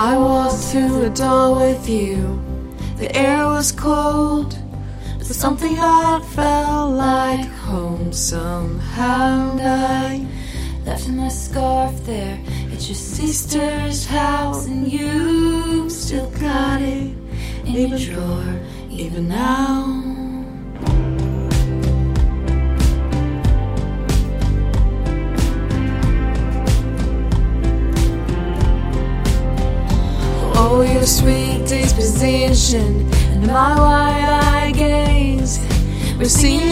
[0.00, 2.40] I walked through the door with you.
[2.98, 4.56] The air was cold,
[5.18, 9.58] but something I felt like home somehow.
[9.58, 10.26] And I
[10.86, 12.38] left my scarf there
[12.72, 17.12] at your sister's house, and you still got it
[17.66, 19.97] in your drawer, even now.
[31.08, 35.58] Sweet disposition and my wide-eyed gaze.
[36.18, 36.68] We're seen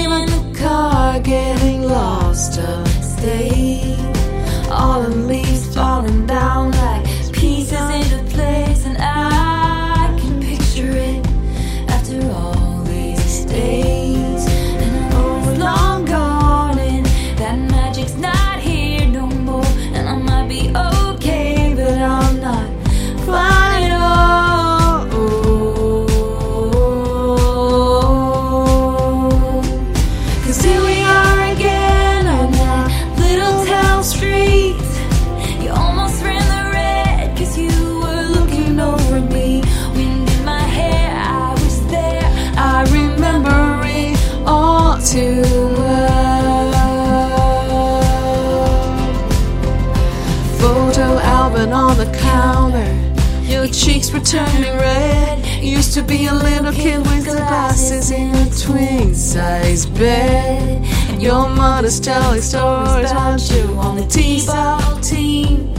[54.07, 55.45] cheeks were turning red.
[55.63, 60.85] Used to be a little kid with glasses in a twin size bed.
[61.11, 65.73] And your mother's telling stories about you on the T-ball team.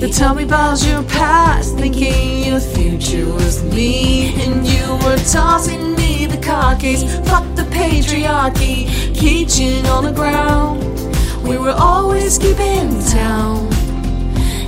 [0.00, 4.34] They tell me about your past, thinking your future was me.
[4.44, 7.02] And you were tossing me the car keys.
[7.28, 10.82] Fuck the patriarchy, keychain on the ground.
[11.46, 13.79] We were always keeping town.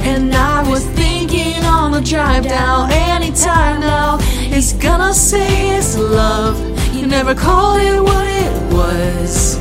[0.05, 4.19] And I was thinking on the drive down anytime now.
[4.57, 6.57] It's gonna say it's love.
[6.95, 9.59] You never called it what it was.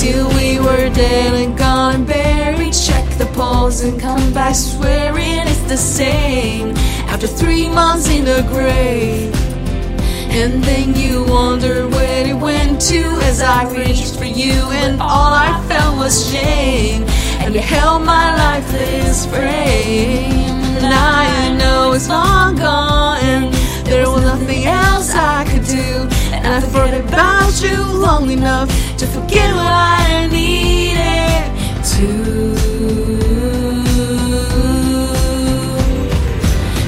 [0.00, 2.04] Till we were dead and gone.
[2.04, 6.76] Buried Check the polls and come back swearing it's the same.
[7.08, 9.34] After three months in the grave
[10.30, 14.52] and then you wonder where it went to as I reached for you,
[14.82, 17.02] and all I felt was shame.
[17.48, 20.50] And you held my lifeless frame.
[20.84, 23.50] And I know it's long gone,
[23.84, 26.08] there was nothing else I could do.
[26.34, 31.42] And I thought about you long enough to forget what I needed
[31.92, 32.08] to.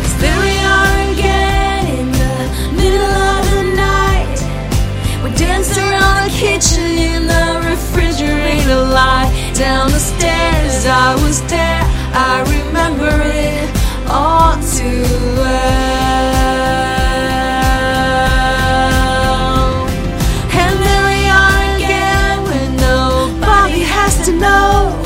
[0.02, 2.36] Cause there we are again in the
[2.76, 4.38] middle of the night.
[5.24, 9.30] We danced around the kitchen in the refrigerator light.
[9.54, 9.98] Down the
[10.80, 11.82] stairs, I was there.
[12.12, 13.70] I remember it
[14.08, 15.04] all too
[15.36, 15.70] well.
[20.52, 24.96] And there we are again when nobody has to know.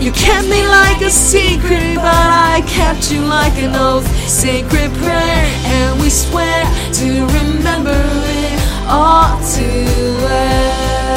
[0.00, 4.06] You kept me like a secret, but I kept you like an oath.
[4.28, 6.64] Sacred prayer, and we swear
[6.94, 8.00] to remember
[8.42, 9.86] it all too
[10.22, 11.07] well.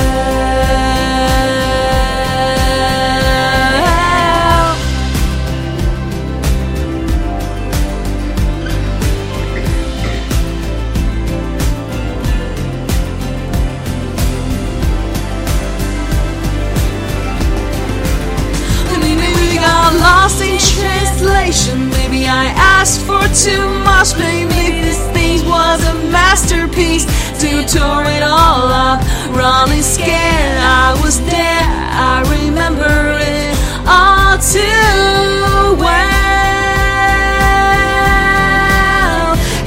[22.82, 24.18] Asked for too much.
[24.18, 27.06] Maybe this thing was a masterpiece.
[27.42, 29.00] To tore it all up,
[29.38, 30.58] running scared.
[30.58, 31.66] I was there.
[32.12, 32.94] I remember
[33.38, 33.54] it
[33.86, 36.22] all too well.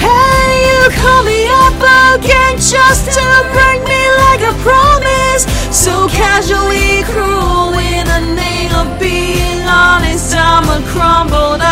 [0.06, 1.79] Hey, you call me up
[2.19, 5.43] again just to break me like a promise.
[5.71, 10.35] So casually cruel in the name of being honest.
[10.35, 11.63] I'm a crumbled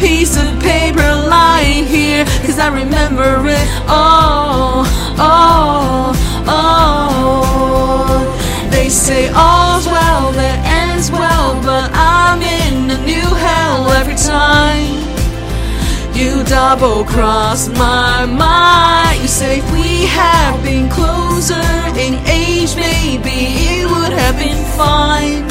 [0.00, 2.24] piece of paper lying here.
[2.44, 4.86] Cause I remember it all,
[5.20, 6.16] all,
[6.48, 7.44] all.
[8.70, 14.96] They say all's well that ends well, but I'm in a new hell every time.
[16.16, 19.20] You double cross my mind.
[19.22, 23.36] You say if we had been closer in age, maybe
[23.68, 25.49] it would have been fine.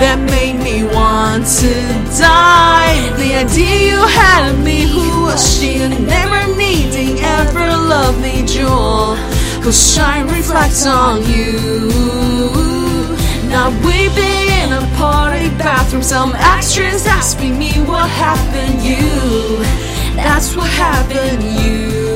[0.00, 1.74] That made me want to
[2.16, 3.12] die.
[3.20, 5.76] The idea you had of me, who was she?
[5.76, 9.16] Never needing ever love me, Jewel.
[9.60, 11.92] Whose shine reflects on you.
[13.52, 16.02] Not weeping in a party bathroom.
[16.02, 18.80] Some actress asking me what happened.
[18.80, 19.60] You,
[20.16, 21.42] that's what happened.
[21.60, 22.08] You,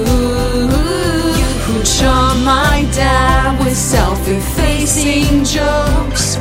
[1.64, 6.38] who charmed my dad with self-effacing jokes.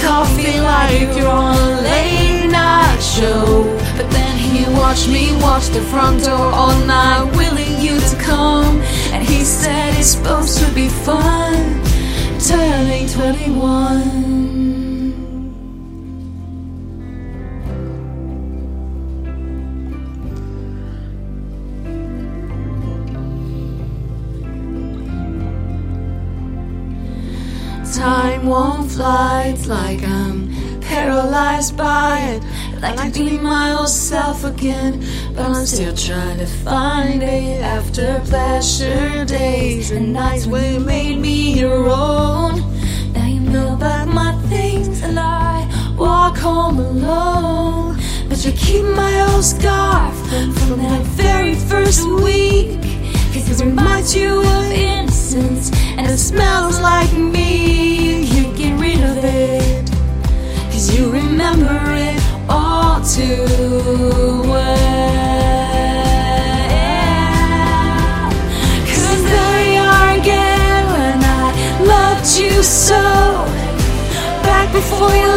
[0.00, 3.64] Coffee like you're on a late night show.
[3.96, 8.80] But then he watched me watch the front door all night, willing you to come.
[9.12, 11.82] And he said it's supposed to be fun,
[12.38, 14.27] turning 21.
[28.38, 32.44] Time won't fly, it's like I'm paralyzed by it.
[32.84, 35.04] I'd like to be my old self again,
[35.34, 41.18] but I'm still trying to find it after pleasure days and nights when you made
[41.18, 42.62] me your own.
[43.12, 45.66] Now you know about my things, and I
[45.98, 47.98] walk home alone.
[48.28, 52.82] But you keep my old scarf from, from that very first week.
[53.32, 58.27] Cause it reminds you of innocence and it smells like me.
[58.98, 59.90] Rid of it.
[60.72, 63.44] Cause you remember it all too
[64.42, 64.98] well.
[68.90, 71.46] Cause there you are again when I
[71.84, 73.00] loved you so.
[74.42, 75.27] Back before you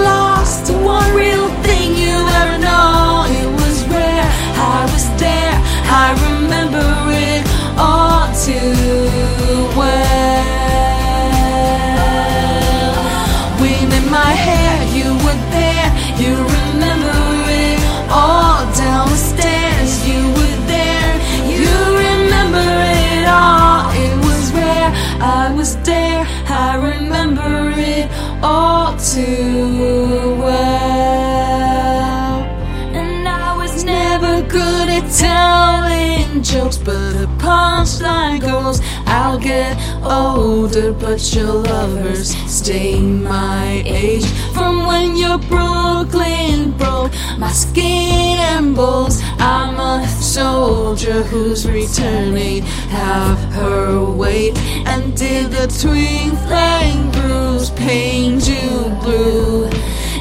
[37.52, 44.26] punchline goes I'll get older, but your lovers stay my age.
[44.56, 52.62] From when your Brooklyn broke my skin and bones, I'm a soldier who's returning
[53.00, 54.58] half her weight.
[54.92, 58.72] And did the twin flame bruise paint you
[59.04, 59.70] blue?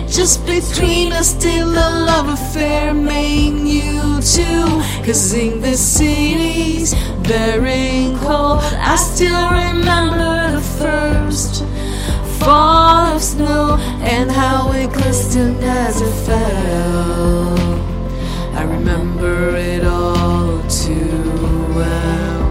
[0.09, 4.67] Just between us, still a love affair made you two.
[5.05, 6.93] Cause in the city's
[7.31, 8.59] bearing cold,
[8.93, 11.62] I still remember the first
[12.41, 17.59] fall of snow and how it glistened as it fell.
[18.61, 21.23] I remember it all too
[21.79, 22.43] well.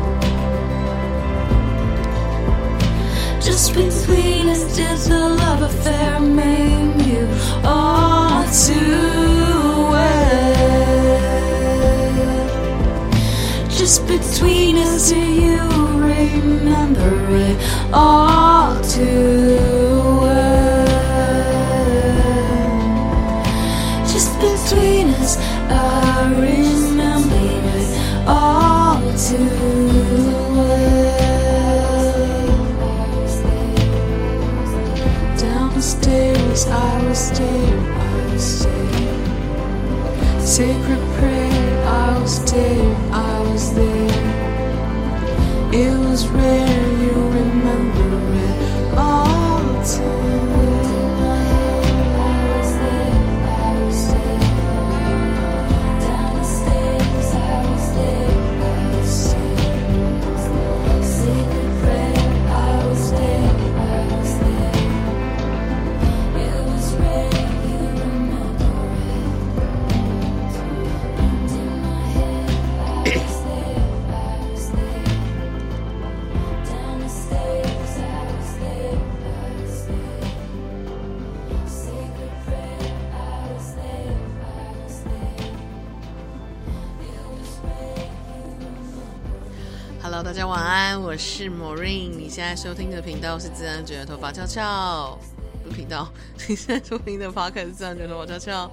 [3.42, 7.09] Just between us, did the love affair made you
[16.60, 17.58] remember it
[17.94, 18.29] all
[92.62, 95.18] 收听的频道是自然卷的头发翘翘，
[95.64, 96.12] 不频道。
[96.46, 98.70] 你现在收听的 p 开是自然卷的头发翘翘。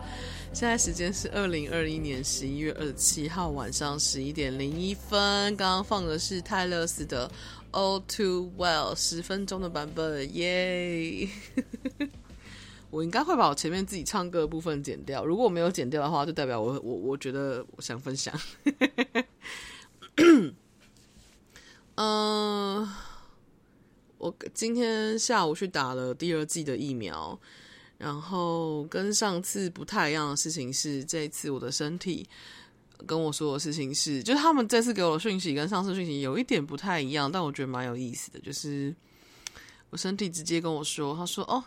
[0.52, 5.57] 现在时间是二零二一年十一月二十七号晚上十一点零一分。
[5.57, 7.31] 刚刚放的是泰勒斯的
[7.71, 11.28] All Too Well 十分钟的版本，耶、
[12.90, 15.25] 我应该会把我前面自己唱歌的部分剪掉。
[15.25, 18.35] 如果我没有剪掉的话，就代表我我我觉得我想分享。
[21.95, 22.88] 嗯，
[24.26, 27.38] 我今天下午去打了第二剂的疫苗，
[27.97, 32.28] 然后跟上次不太一样的事情是，这次我的身体
[33.06, 38.92] 跟我说的事情是，就是他们这次给我的讯息跟上次讯息有一点不太一样，但我觉得蛮有意思的，就是
[39.90, 41.62] 我身体直接跟我说，他说：“哦，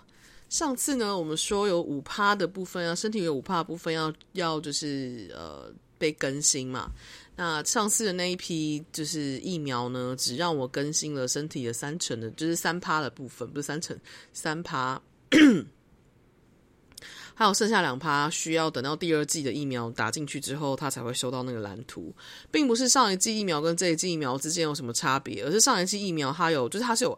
[0.49, 6.91] 上次呢，我们说有五趴的部分啊，身体有五趴部分要要就是呃被更新嘛。”
[7.37, 13.97] 那上次的那一批就是疫苗呢，只让我更新了身体的三成的，就是三趴的部分，不是三成，
[14.33, 15.01] 三趴，
[17.33, 22.13] 还有剩下两趴需要等到第二季的疫苗打进去之后，它才会收到那个蓝图，
[22.51, 27.17] 并不是上一季疫苗跟这一季疫苗之间有什么差别，而是上一季疫苗它有，就是它是有，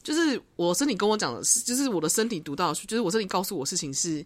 [0.00, 4.24] 就是我身体跟我讲的是，就是我的身体读到，就是我身体告诉我事情是。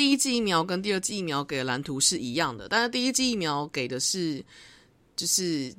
[0.00, 4.42] 第一剂疫苗跟第二剂疫苗给的蓝图是一样的，但是第一剂疫苗给的是，
[5.14, 5.70] 就是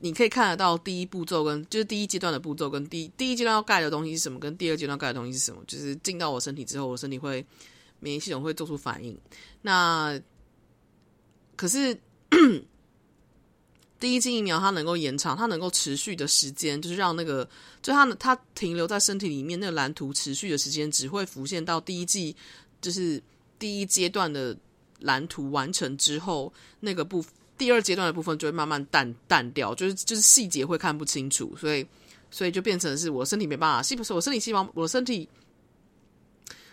[0.00, 7.42] 你可以看得到第一步骤跟就是第一阶段的步骤跟第第一阶段要盖的东西是什么，跟第二阶段盖的东西是什么，就是进到我身体之后，我身体会
[8.00, 9.18] 免疫系统会做出反应。
[9.62, 10.20] 那
[11.56, 11.98] 可是
[13.98, 17.48] 第一剂疫苗它能够延长，它能够持续的时间，就是让那个
[17.80, 22.36] 就它它停留在身体里面那个蓝图持续的时间，只会浮现到第一剂。
[22.82, 23.22] 就是
[23.58, 24.54] 第一阶段的
[24.98, 27.24] 蓝图完成之后，那个部
[27.56, 31.86] 第二阶段的部分就会慢慢淡淡掉，就是就是细节会看不清楚，所以
[32.30, 35.28] 所以就变成是我身体没办法，细不是我身体细胞，我身体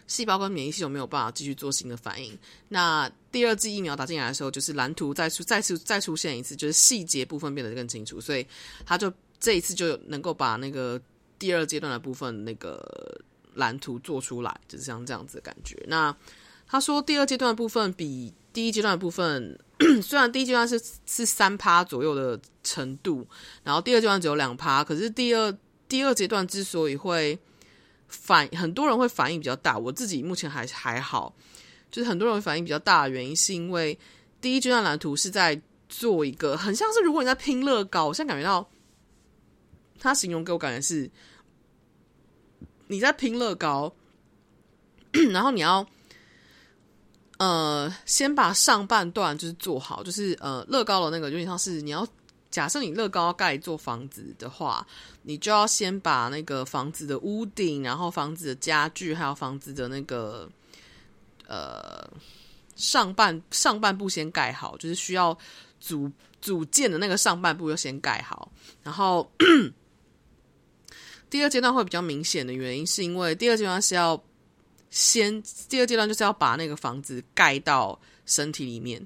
[0.08, 2.38] 细胞跟免疫系统没有办法继续做新的反应。
[2.68, 8.46] 那第二剂疫苗打进来的时候，就是蓝图再出再次再出现一次，就是细节部分变得更清楚，所以
[8.86, 11.00] 他就这一次就能够把那个
[11.38, 13.22] 第二阶段的部分那个。
[13.60, 15.78] 蓝图做出来就是像这样子的感觉。
[15.88, 16.16] 那
[16.68, 19.58] 他说，第二阶段部分比第一阶段部分，
[20.02, 23.28] 虽然第一阶段是是三趴左右的程度，
[23.64, 25.56] 然后第二阶段只有两趴，可是第二
[25.88, 27.38] 第二阶段之所以会
[28.08, 31.34] 反，很多人会反应比较大，我自己目前还还好，
[31.90, 33.98] 就是很多人反应比较大的原因，是因为
[34.40, 38.70] 第一阶段蓝图是在做一个很像是如果你在拼乐高，我现在感觉到
[40.00, 41.10] 他形容给我感觉是。
[42.92, 43.94] 你在拼乐高，
[45.32, 45.86] 然后你要
[47.38, 52.08] 呃先把上半段就是做好，就是呃乐高的那个有点像是你要
[52.50, 54.86] 假设你乐高盖一座房子的话，
[55.22, 60.50] 你就要先把那个房子的屋顶，然后房子的家具，还有房子的那个
[61.48, 62.10] 呃
[62.76, 65.38] 上半上半部先盖好，就是需要
[65.80, 69.32] 组组建的那个上半部要先盖好，然后。
[71.30, 74.22] 第二阶段会比较明显的原因，是因为第二阶段是要
[74.90, 79.06] 先，第二阶段就是要把那个房子盖到身体里面，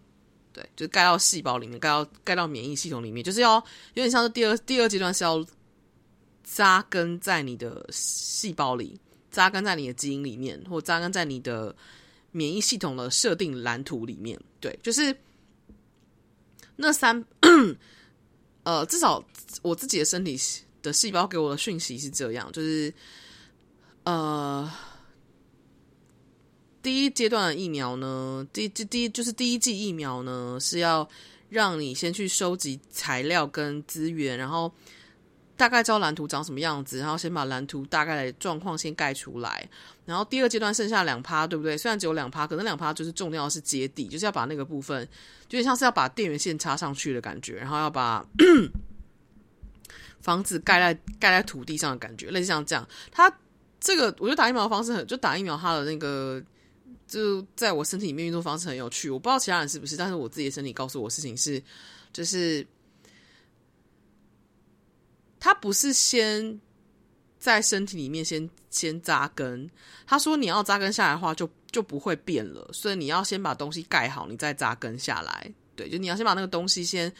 [0.53, 5.45] 对，就是盖到细胞里面，盖到盖到免疫系统里面，就是要有点像是第二第二阶段是要
[6.43, 8.97] 扎根在你的细胞里，
[9.29, 11.75] 扎根在你的基因里面，或扎根在你的
[12.31, 15.15] 免疫系统的设定蓝图里面，对，就是
[16.77, 17.25] 那三，
[18.63, 19.23] 呃，至少
[19.61, 20.39] 我自己的身体。
[20.83, 22.93] 的细胞给我的讯息是这样，就是，
[24.03, 24.69] 呃，
[26.81, 31.07] 第一阶段的疫苗呢，第第第就是第一剂疫苗呢，是要
[31.49, 34.69] 让你先去收集材料跟资源，然后
[35.55, 39.67] 大概知道蓝图长什么样子，然后先把蓝图大概的状况先盖出来，
[40.05, 41.77] 然后第二阶段剩下两趴，对不对？
[41.77, 45.07] 虽然只有两趴，可能两趴就是重要是接地，就是要把那个部分，
[45.47, 48.25] 就像是要把电源线插上去的感觉，然后要把。
[50.23, 52.87] 房子盖在盖在土地上的感觉，类似像这样。
[53.11, 53.31] 他
[53.79, 56.41] 这个，我觉得打疫苗的方式很，就打疫苗，它的那个
[57.05, 59.09] 就在我身体里面运作方式很有趣。
[59.09, 61.61] 我不知道其他人是不是，但是我自己的身体告诉我事情是，
[62.13, 62.65] 就是
[65.37, 66.57] 他不是先
[67.37, 69.69] 在身体里面先先扎根。
[70.07, 72.65] 他说你要扎根下来的话，就就不会变了。
[72.71, 75.53] 所以你要先把东西盖好，你再扎根下来。
[75.75, 77.13] 对，就你要先把那个东西先。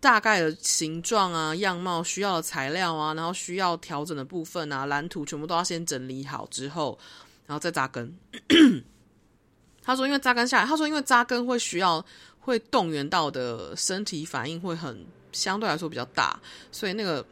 [0.00, 6.98] 大概的形状啊、样貌、需要的材料啊，然后需要调整的部分啊，蓝图全部都要先整理好之后，
[7.46, 8.10] 然后再扎根。
[9.84, 12.02] 他说，因为扎根下来，他说，因为扎根会需要
[12.40, 16.40] 会动员到的身体反应会很相对来说比较大，
[16.72, 17.22] 所以那个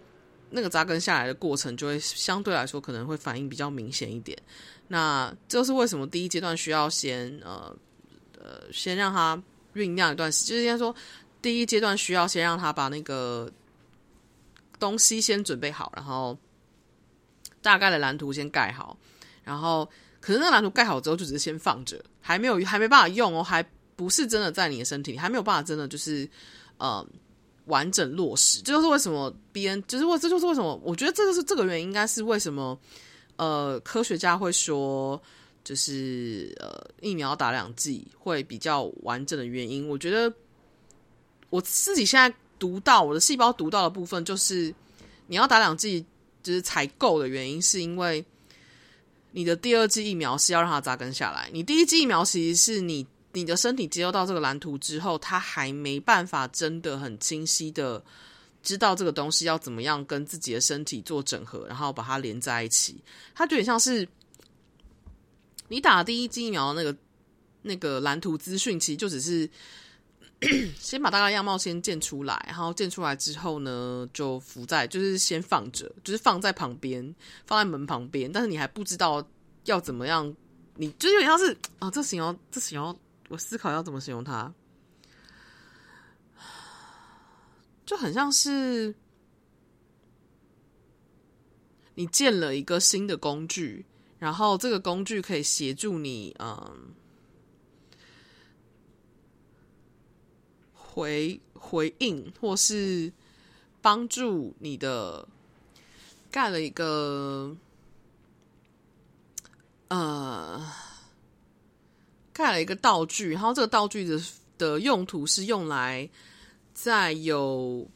[0.51, 4.37] 那个扎根下来的过程就会相对来说可能会反应比较明显一点。
[4.89, 7.75] 那这是为什么第一阶段需要先呃
[8.39, 9.43] 呃先让它
[9.75, 10.95] 酝酿一段时间，就是应该说。
[11.43, 13.51] 第一阶段需要先让他把那个
[14.79, 16.39] 东西先准备好，然后
[17.61, 18.97] 大概的蓝图先盖好，
[19.45, 19.89] 然后
[20.21, 23.63] 可是那个蓝图盖好之后就只是先放着，还没有还没办法用哦，还
[23.97, 26.29] 不是真的在你的身体里，还没有办法真的就是
[26.79, 27.07] 呃
[27.67, 28.61] 完整落实。
[28.63, 32.79] 这就是为什么 BN，就是为这就是为什么，我觉得这个是这个原因，应该是为什么
[33.37, 35.21] 呃科学家会说，
[35.63, 39.89] 就是呃疫苗打两剂会比较完整的原因。
[39.89, 40.33] 我觉得
[41.53, 44.75] 我自己现在读到我的细胞读到的部分，就是
[45.27, 46.03] 你要打两剂
[46.43, 48.25] 就是才够的原因，是因为。
[49.35, 58.05] 你的第二剂疫苗是要让它扎根下来，你第一剂疫苗其实是你你的身体接收到这个蓝图之后，它还没办法真的很清晰的
[58.63, 63.03] 知道这个东西要怎么样跟自己的身体做整合，然后把它连在一起。
[63.35, 64.07] 它就有点像是
[65.69, 66.95] 你打第一剂疫苗那个
[67.63, 69.49] 那个蓝图资讯，其实就只是。
[70.79, 77.15] 先把大概样貌先建出来，然后建出来之后呢，就浮在，就是先放着，就是放在旁边，
[77.47, 78.31] 放在门旁边。
[78.31, 79.25] 但是你还不知道
[79.65, 80.35] 要怎么样，
[80.75, 84.53] 你就有点像是啊、哦，这形容，这形容，我思考要怎么形容它，
[87.87, 88.95] 就很像是
[91.95, 93.87] 你建了一个新的工具，
[94.19, 96.95] 然后这个工具可以协助你，嗯。
[100.95, 103.11] 回回应，或是
[103.81, 105.27] 帮助你的
[106.31, 107.57] 盖了一个
[109.89, 110.71] 呃
[112.35, 114.21] 盖了一个道具，然后这个道具的
[114.59, 116.07] 的用途是用来
[116.75, 117.89] 在有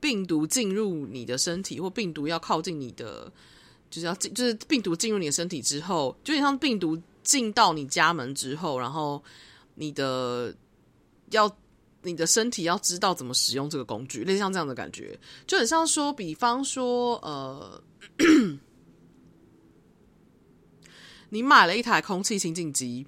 [0.00, 3.32] 病毒进入你的身体，或病毒要靠近你的，
[3.88, 9.22] 就是要进，就是病毒进入你的身体之后，就像病毒进到你家门之后，然后
[9.76, 10.52] 你的
[11.30, 11.48] 要。
[12.06, 17.82] 你的身体要知道怎么使用这个工具，类似像这样的感觉，就很像说，比方说，呃，
[21.30, 23.04] 你买了一台空气清净机，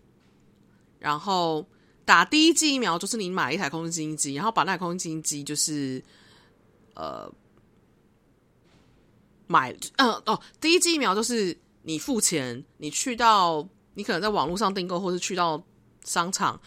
[0.99, 1.65] 然后
[2.05, 6.03] 打第一剂疫苗，就是你买一台空气清净机，然后把那台空气清净机就是，
[6.95, 7.33] 呃，
[9.47, 15.63] 买，嗯、呃，哦，第一剂疫苗就是你付钱，你去到，你可能在网络上订购，或是去到
[16.03, 16.61] 商场。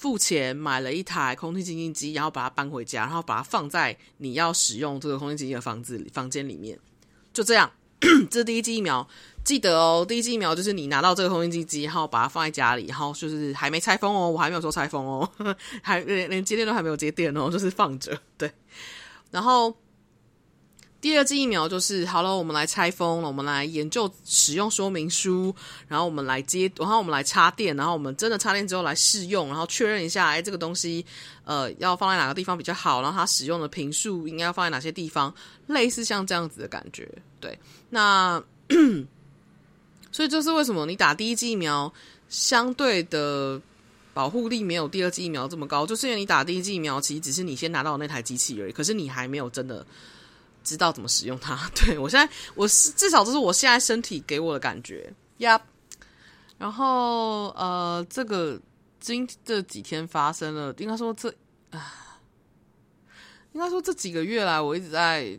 [0.00, 6.78] 付钱买了一台空气清新机，然后把它搬回家，然后把它放在你要使用这个空气清新的房子里房间里面，
[7.34, 7.70] 就这样。
[8.30, 9.06] 这是第一剂疫苗，
[9.44, 10.06] 记得哦。
[10.08, 15.30] 第一剂疫苗就是你拿到这个空气清新机，然后把它放在家里，然后就是还没拆封哦，我还没有说拆封哦，
[15.82, 18.18] 还连连接电都还没有接电哦，就是放着。
[18.38, 18.50] 对，
[19.30, 19.76] 然后。
[21.00, 25.54] 第二剂疫苗就是好了，我们来拆封了，我们来研究使用说明书，
[25.88, 31.04] 然后我们来接，然后我们来插电，然后我们真的插电之后来试用，然后确认一下，哎，这个东西
[31.44, 35.34] 呃要放在哪个地方比较好，然后它使用的频数应该要放在哪些地方，
[35.68, 37.08] 类似像这样子的感觉。
[37.40, 37.58] 对，
[37.88, 38.42] 那
[40.12, 41.90] 所以这是为什么你打第一剂疫苗
[42.28, 43.58] 相对的
[44.12, 49.86] 保护力没有第二剂疫苗这么高，就是因为你打第一剂疫苗其实只是你先拿到那台机器而已，可是你还没有真的。
[50.62, 55.58] 知道怎么使用它， 对，我现在我是至少这是我现在身体给我的感觉呀。
[55.58, 55.62] Yep.
[56.58, 58.60] 然后呃，这个
[59.00, 61.34] 今这几天发生了，应该说这
[61.70, 62.20] 啊，
[63.52, 65.38] 应该说这几个月来，我一直在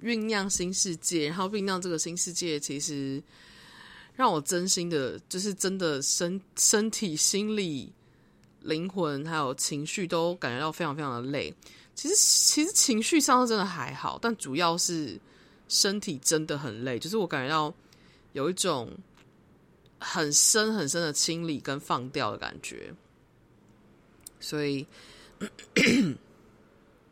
[0.00, 3.20] 酝酿新世界，然后酝酿这个新世界，其实
[4.14, 7.92] 让我真心的，就是真的身身体、心理、
[8.60, 11.52] 灵魂还有情绪都感觉到非常非常的累。
[11.94, 15.18] 其实，其实情绪上真的还好，但主要是
[15.68, 16.98] 身体真的很累。
[16.98, 17.72] 就是我感觉到
[18.32, 18.90] 有一种
[20.00, 22.92] 很深很深的清理跟放掉的感觉。
[24.40, 24.86] 所以，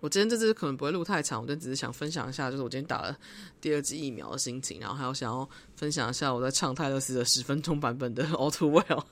[0.00, 3.16] 我今天这次可能不会录太长，我就只是想分享一下，就是我今天打了
[3.60, 9.04] 第二剂疫苗的心情，然后还有想要分享一下我在唱泰勒斯的十分钟版本的 《All Too Well》，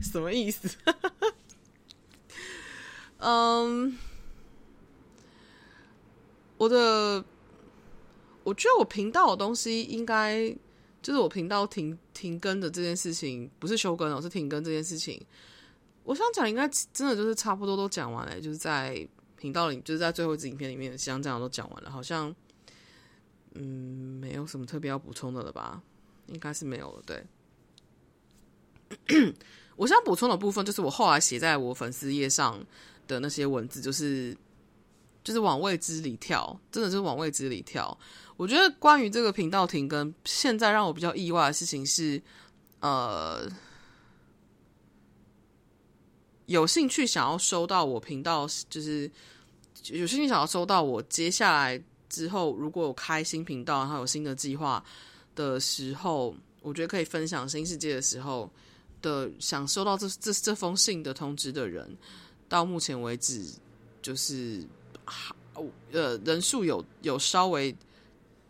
[0.02, 0.68] 什么意思？
[3.18, 3.96] 嗯。
[6.58, 7.22] 我的，
[8.42, 10.48] 我觉得我频道的东西应该
[11.02, 15.20] 就是我频道停停更的这件事情，不是休更哦，是停更这件事情。
[16.04, 22.34] 我想讲，应该真的就是差不多都讲完了，就是在频道里，就是在最后一支影片里面，像这样都讲完了，好像
[23.54, 25.82] 嗯，没有什么特别要补充的了吧？
[26.28, 27.02] 应该是没有了。
[27.04, 27.22] 对，
[29.76, 32.64] 我想补充的部分就是我后来写在我粉丝页上
[33.06, 34.36] 的那些文字，就是。
[35.26, 37.98] 就是往未知里跳，真的是往未知里跳。
[38.36, 42.22] 我觉得关于这个频道停更，现在让我比较意外的事情是，
[42.78, 43.50] 呃，
[46.46, 49.10] 有兴趣想要收到我频道，就是
[49.86, 54.80] 有兴趣想要收到我接下来之后，如果有开新频道，然后有新的计划
[55.34, 58.48] 的时候，我觉得可以分享新世界的时候
[59.02, 61.96] 的，想收到这这这封信的通知的人，
[62.48, 63.44] 到目前为止。
[64.02, 64.64] 就是
[65.92, 67.74] 呃人数有有稍微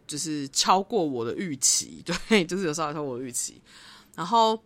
[0.06, 3.60] 就是超过我的预期，对，就是有稍微超过我的预期。
[4.14, 4.60] 然后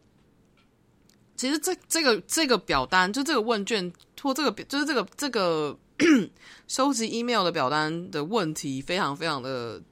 [1.36, 5.78] 其实这这个这个表单就这个问卷或这个就是这个这个
[6.68, 9.82] 收集 email 的表单的问题非常非常的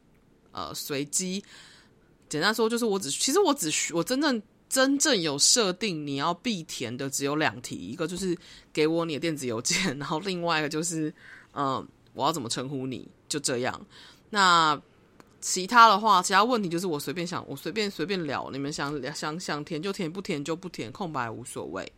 [0.52, 1.44] 呃随机。
[2.28, 4.42] 简单说就是我只其实我只需我真正。
[4.70, 8.36] 真正有设定你要必填的只有两题，一个就是
[8.70, 11.10] 给我你的电子邮件，然后另外一个就是，
[11.58, 13.78] 嗯，我要怎么称呼你，就这样。
[14.30, 14.80] 那
[15.40, 21.92] 其他的话，其他问题就是我随便想，我随便随便聊，你们想想想填就填，不填就不填，空白无所谓。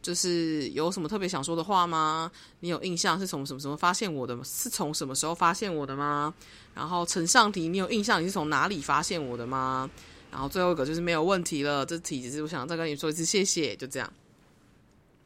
[0.00, 2.30] 就是有什么特别想说的话吗？
[2.60, 4.38] 你有印象是从什么什么发现我的？
[4.42, 6.32] 是从什么时候发现我的吗？
[6.74, 9.90] 然后呈上题，你有印象你是从哪里发现我的吗？
[10.30, 14.12] 然后最后一个就是没有问题了，这题只是我想再跟你说一次谢谢，就这样。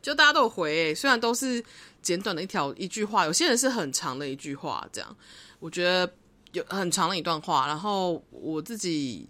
[0.00, 1.62] 就大家都有回，虽然都是
[2.02, 5.16] 简短的一条一句话，有些人是很长的一句话，这样
[5.58, 6.12] 我觉得
[6.52, 9.28] 有很长的一段话，然后我自己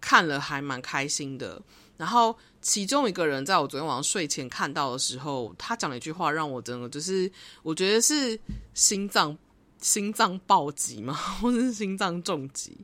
[0.00, 1.60] 看了还蛮开心的。
[1.96, 7.30] 然后其中一个人在我昨天晚上睡前看到的时候，他讲了一句话，让我真的就是
[7.62, 8.38] 我觉得是
[8.72, 9.36] 心脏
[9.80, 11.12] 心脏暴击嘛？
[11.12, 12.76] 或者是心脏重击？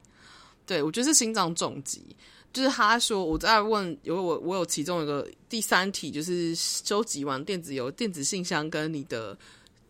[0.66, 2.14] 对，我觉得是心脏重击。
[2.56, 9.36] 就是他说我在问，有我我有其中一个第三题，就是收集完电子邮、电子信箱跟你的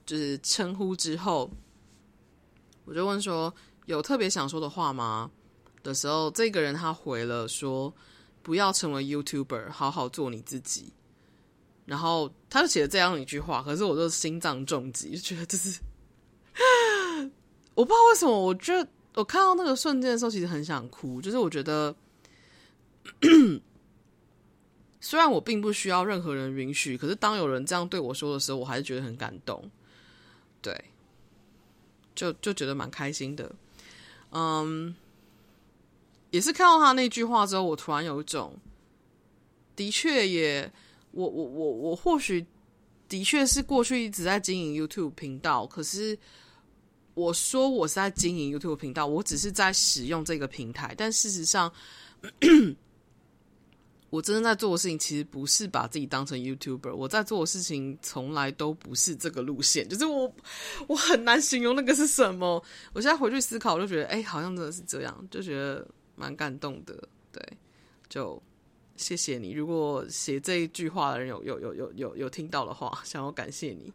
[0.05, 1.49] 就是称呼之后，
[2.85, 5.31] 我就问说有特别想说的话吗？
[5.85, 7.95] 的时候，这个人他回了说
[8.43, 10.93] 不要成为 YouTuber，好好做你自己。
[11.85, 15.79] 然后他就写了这样一句话，可是我就心脏重击，就觉得这是
[17.77, 18.89] 我不知道为什么，我觉得。
[19.15, 21.23] 我看到那个瞬间的时候，其实很想哭。
[21.23, 21.97] 就是我觉得，
[25.01, 29.71] 虽然我并不需要任何人允许，可是当有人这样对我说的时候，我还是觉得很感动。
[30.61, 30.85] 对，
[32.15, 33.55] 就就觉得蛮开心的。
[34.33, 34.95] 嗯，
[36.31, 38.57] 也是看到他那句话之后，我突然有一种，
[39.77, 40.73] 的确也，
[41.13, 42.45] 我我我我或许
[43.09, 46.19] 的确是过去一直在经营 YouTube 频道，可是。
[47.15, 51.73] 我说我是在经营 YouTube 频道，我只是在使用这个平台，但事实上，
[54.11, 60.33] 我真正在做的事情其实不是把自己当成 YouTuber，我在做的事情从来都不是这个路线，就是我
[60.87, 62.63] 我很难形容那个是什么。
[62.93, 67.09] 我现在回去思考，我就觉得，哎、好像真的是这样，就觉得蛮感动的。
[67.33, 67.43] 对，
[68.09, 68.43] 就
[68.97, 69.53] 谢谢你。
[69.53, 73.93] 如果写这一句话的人有有有有有有听到的话，想要感谢你。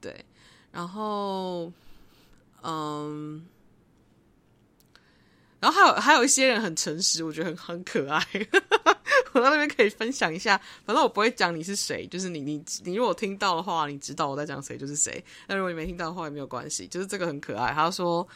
[0.00, 0.24] 对，
[0.70, 1.72] 然后。
[2.62, 3.42] 嗯，
[5.60, 8.20] 然后还有还有一些人很诚实，我觉得很很可爱。
[9.32, 15.22] 我到那边可以分享一下，反正我不会讲你是谁，就是你你你如果听到的话，你知道我在讲谁就是谁。
[15.46, 17.72] 那如果你没听到的话也没有关系，就是这个很可爱。
[17.72, 18.26] 他说，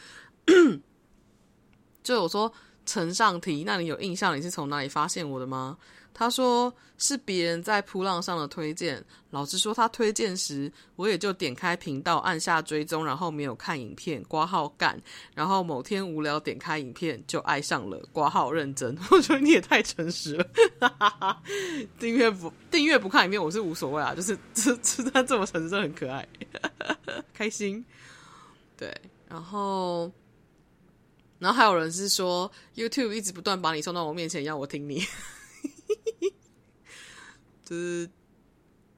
[2.03, 2.51] 就我说
[2.85, 5.77] 呈上题，那你有印象你是从哪里发现我的吗？
[6.17, 9.03] 他说是别人在扑浪上的推荐。
[9.31, 14.97] 老实说，他推荐时，我也就点开频道，按下追踪，然后没有看影片，挂号干。
[15.33, 18.97] 然后某天无聊点开影片，就爱上了，挂号认真。
[19.11, 20.47] 我觉得你也太诚实了。
[21.99, 26.25] 订阅不订阅不看影片，我是无所谓啊，就是这这 他这么诚实，真的很可爱，
[27.33, 27.83] 开心。
[28.77, 28.95] 对，
[29.27, 30.09] 然后
[31.39, 35.03] 然后还有人是说，YouTube 一直不断把你送到我面前，要我听你。
[37.65, 38.09] 就是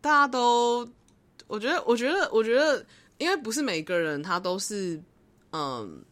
[0.02, 0.88] 大家都，
[1.48, 2.86] 我觉得，我觉得，我觉得，
[3.18, 5.02] 因为不是每个人他都是，
[5.52, 6.04] 嗯，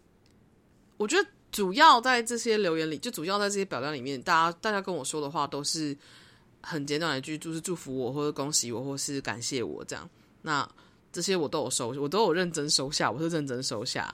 [0.97, 5.95] 我觉得主要在这些留言里，就主要在这些表单里面，大家大家跟我说的话都是
[6.61, 10.09] 很简短的一句，就是祝福我，或者恭喜我，或是感谢我这样。
[10.41, 10.67] 那
[11.11, 14.13] 这些我都有收，我都有认真收下，我是认真收下。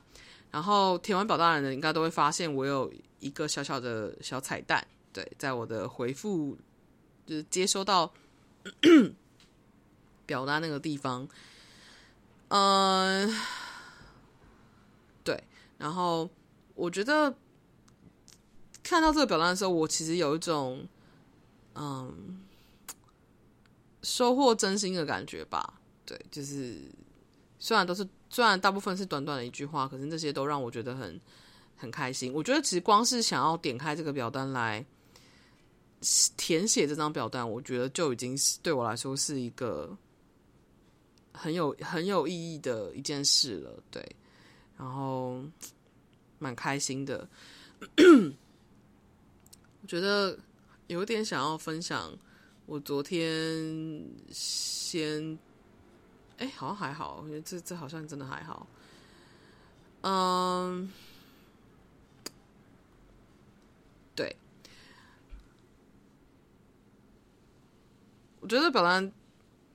[0.51, 6.57] 然后填完表单的人应该都会发现，我有一个小小的小彩蛋，对，在我的回复
[7.25, 8.13] 就是接收到。
[10.27, 11.27] 表达那个地方，
[12.47, 13.35] 嗯、
[15.25, 15.43] 对。
[15.77, 16.29] 然后
[16.73, 17.35] 我觉得
[18.81, 20.87] 看到这个表单的时候，我其实有一种
[21.75, 22.39] 嗯
[24.03, 25.81] 收获真心的感觉吧。
[26.05, 26.77] 对，就是
[27.59, 31.19] 虽然都是虽然大部分是短短的一句话，可是这些都让我觉得很
[31.75, 32.31] 很开心。
[32.33, 34.85] 我觉得其实光是想要点开这个表单来。
[36.35, 39.95] 填写这张表单，我觉得就已经是对我来说是一个
[41.31, 43.71] 很有很有意义的一件事了。
[43.91, 44.03] 对，
[44.75, 45.43] 然后
[46.39, 47.29] 蛮开心的。
[49.83, 50.35] 我觉得
[50.87, 52.11] 有点想要分享，
[52.65, 55.37] 我昨天先，
[56.41, 58.65] 哎，好像还好，我觉得这这好像真的还好。
[60.01, 60.91] 嗯，
[64.15, 64.35] 对，
[68.39, 69.11] 我觉得本来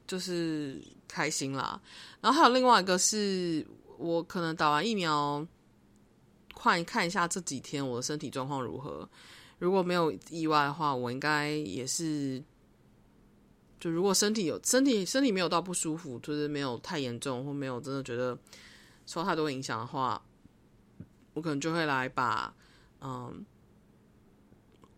[0.09, 1.81] 就是开心啦。
[2.21, 3.65] 然后还有另外一个是，
[3.97, 5.47] 我可能打完疫苗，
[6.53, 9.09] 快看一下这几天我的身体状况如何。
[9.61, 12.43] 如果没有意外的话，我应该也是。
[13.79, 18.37] 就如果身体有身体身体没有到不舒服，就是没有太严重或没有真的觉得
[19.07, 20.23] 受太多影响的话，
[21.35, 22.55] 我可能就会来把
[23.03, 23.45] 嗯，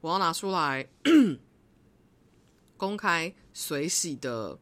[0.01, 0.89] 我要拿出来
[2.79, 4.57] 公开随喜的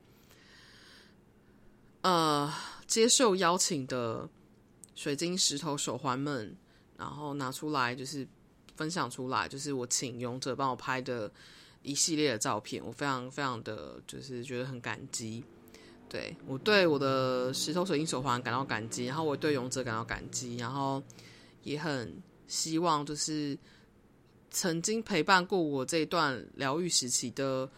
[2.01, 2.51] 呃
[2.87, 4.27] 接受邀请的
[4.95, 6.57] 水晶石头手环们，
[6.97, 8.27] 然后拿出来就是
[8.77, 11.31] 分享出来，就是我请勇者帮我拍的。
[11.87, 15.45] 一系列的照片，我非常非常的就是觉得很感激，
[16.09, 21.01] 对，我对我的石头水晶手环感到感激，然后我对勇者感到感激，然后
[21.63, 23.57] 也很希望就是
[24.51, 27.71] 曾经陪伴过我这一段疗愈时期的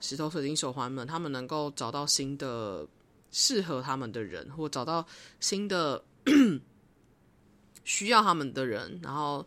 [0.00, 2.84] 石头水晶手环们，他们能够找到新的
[3.30, 5.06] 适合他们的人，或找到
[5.38, 6.02] 新的
[7.84, 9.46] 需要他们的人，然后。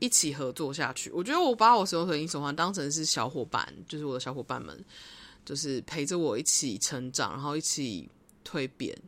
[0.00, 4.82] 一起合作下去，我觉得我把我所有水晶手环当成是小伙伴，就是我的小伙伴们，
[5.44, 8.08] 就是陪着我一起成长，然后一起
[8.42, 8.98] 蜕变。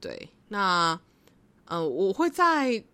[0.00, 1.00] 对，那
[1.64, 2.84] 呃，我会在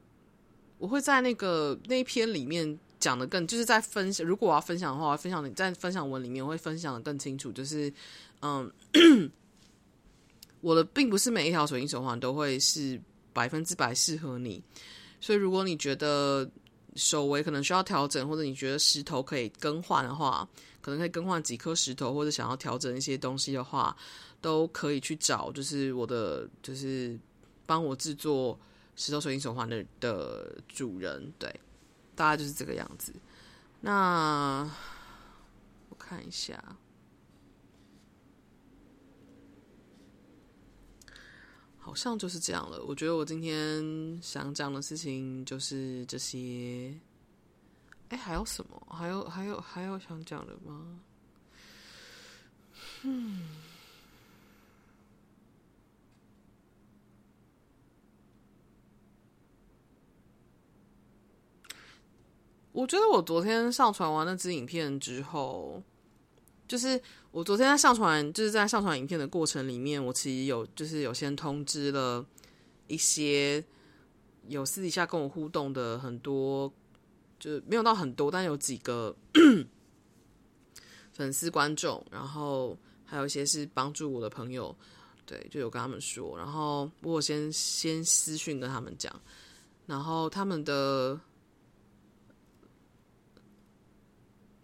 [0.79, 4.25] 我会在那个那一篇里面讲的更，就是在分享。
[4.25, 7.51] 如果我要分享的话，分享在分享文里面我会分享的更清楚。
[7.51, 7.93] 就是
[8.43, 8.71] 嗯，
[10.61, 13.01] 我的并不是每一条水晶手环都会是
[13.33, 14.63] 百分之百适合你，
[15.21, 16.49] 所以如果你觉得。
[16.97, 20.49] 手围可能需要调整，或者你觉得石头可以更换的话，
[20.81, 23.97] 可能可以更换几颗石头，或者想要调整一些东西的话，
[24.41, 27.19] 都可以去找，就是我的，就是
[27.67, 28.59] 帮我制作
[28.97, 31.49] 石头水晶手环的的主人，对，
[32.15, 33.13] 大概就是这个样子。
[33.81, 34.71] 那
[35.89, 36.63] 我看一下。
[41.95, 42.83] 好像就是这样了。
[42.83, 46.93] 我觉得我今天想讲的事情就是这些。
[48.09, 48.85] 哎，还有什么？
[48.91, 51.01] 还有还有还有想讲的吗？
[53.03, 53.49] 嗯，
[62.73, 65.81] 我觉得我昨天上传完那支影片之后。
[66.67, 67.01] 就是
[67.31, 72.25] 我昨天在上传，就是在上传影片的过程里面，我其实有就是有先通知了
[72.87, 73.63] 一些
[74.49, 76.73] 有私底下跟我互动的很多，
[77.39, 79.15] 就没有到很多，但有几个
[81.13, 84.75] 粉丝观众，然后还有一些是帮助我的朋友，
[85.27, 89.15] 对，就有跟他们说，然后我先先私讯跟他们讲，
[89.87, 91.21] 然后他们的。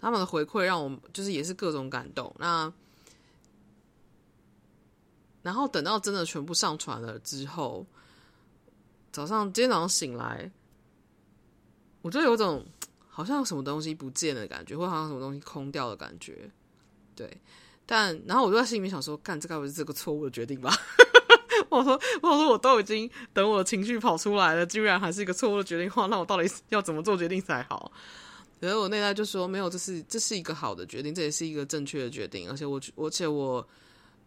[0.00, 2.34] 他们的回馈让我就是也是各种感动。
[2.38, 2.72] 那
[5.42, 7.86] 然后等到真的全部上传了之后，
[9.12, 10.50] 早上今天早上醒来，
[12.02, 12.64] 我就有种
[13.08, 16.50] 好像什么东西不见的感觉，或好像什么东西空掉的感觉。
[17.14, 17.40] 对，
[17.86, 20.72] 但然后我就在心里面想说，干，这该不是这个错误的决定吧？
[21.68, 27.92] 我说，我说我都已经等我的情绪跑出来了，居然还是一个错误的决定的话， 那我到底要怎么做决定才好？
[28.60, 33.66] 然后我内在就说没有，这是这是一个好的决定，这也是一个正确的决定，而且我而且我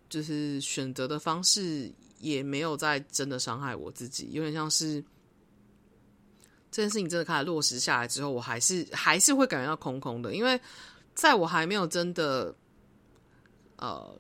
[0.10, 5.00] 就是选择的方式也没有在真的伤害我自己，有点像是
[6.72, 10.60] 这件事情真的开始落实下来之后，我还是还是会感觉到空空的，因为
[11.14, 12.56] 在我还没有真的
[13.76, 14.18] 呃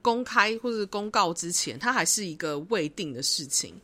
[0.00, 3.78] 公开或者公告之前，它还是一个未定的事情。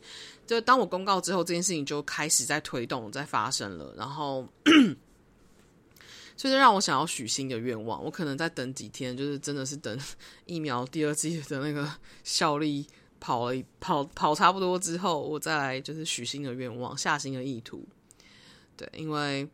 [0.47, 4.47] 就当我公告之后，这件事情就开始在推动，在发生了，然后。
[6.43, 9.97] 所以让我想要许新的愿望，我可能再等几天，就是真的是等
[10.45, 11.89] 疫苗第二剂的那个
[12.25, 12.85] 效力
[13.21, 17.87] 跑了跑跑差不多之后，我再来就是许新的愿望，下新的意图。
[18.75, 19.47] 对，因为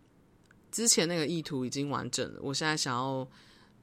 [0.72, 3.28] 之前那个意图已经完整了，我现在想要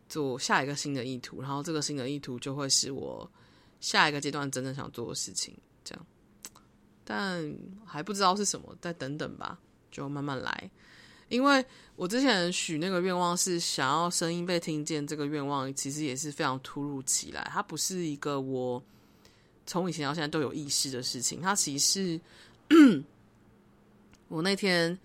[0.08, 3.30] 做下一个新的意图，然后这个新的意图就会是我
[3.78, 5.56] 下一个阶段真正想做的事情。
[5.84, 6.06] 这样，
[7.04, 9.60] 但还不知道是什么，再等等吧，
[9.92, 10.68] 就慢慢来。
[11.28, 11.64] 因为
[11.96, 18.82] 我之前许那个愿望是想要声音被听见，这个愿望其实也是非常突如其来，它不是一个我
[19.66, 21.40] 从以前到现在都有意识的事情。
[21.40, 22.20] 它其实
[22.70, 23.04] 是
[24.28, 24.96] 我那天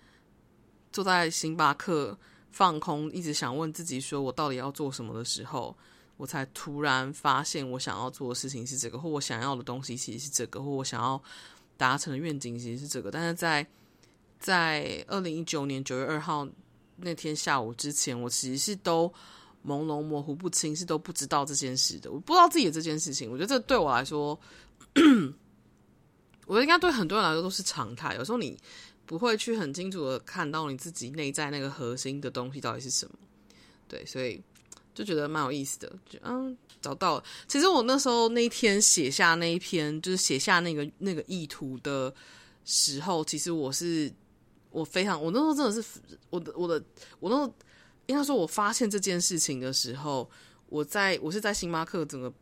[0.92, 2.16] 坐在星巴克
[2.50, 5.74] 放空，一直想问自己说我到底要做什么的时候，
[6.16, 11.20] 我才突然发现我想要做的事情是这个，或我想要的东西其实是这个，或我想要
[11.76, 13.10] 达成的愿景其实是这个。
[13.10, 13.66] 但是在
[14.42, 16.46] 在二零一九年九月二号
[16.96, 19.08] 那天下午之前，我其实是都
[19.64, 22.10] 朦胧模糊不清，是都不知道这件事的。
[22.10, 24.38] 我不知道自己的这件事情，我觉得这对我来说，
[26.46, 28.16] 我觉得应该对很多人来说都是常态。
[28.16, 28.58] 有时候你
[29.06, 33.14] 不会去很清楚的看到你自己内在那个核心的东西到底是什么，
[33.86, 34.42] 对，所以
[34.92, 35.92] 就觉得蛮有意思的。
[36.10, 37.24] 就嗯，找到了。
[37.46, 42.12] 其实我那时候那一天写下那一篇，就是写下那个那个意图的
[42.64, 44.12] 时候，其实我是。
[44.72, 46.82] 我非常，我那时候真的是我的我的
[47.20, 47.54] 我那时候
[48.06, 50.28] 应该说，我发现这件事情的时候，
[50.68, 52.32] 我在我是在星巴克整个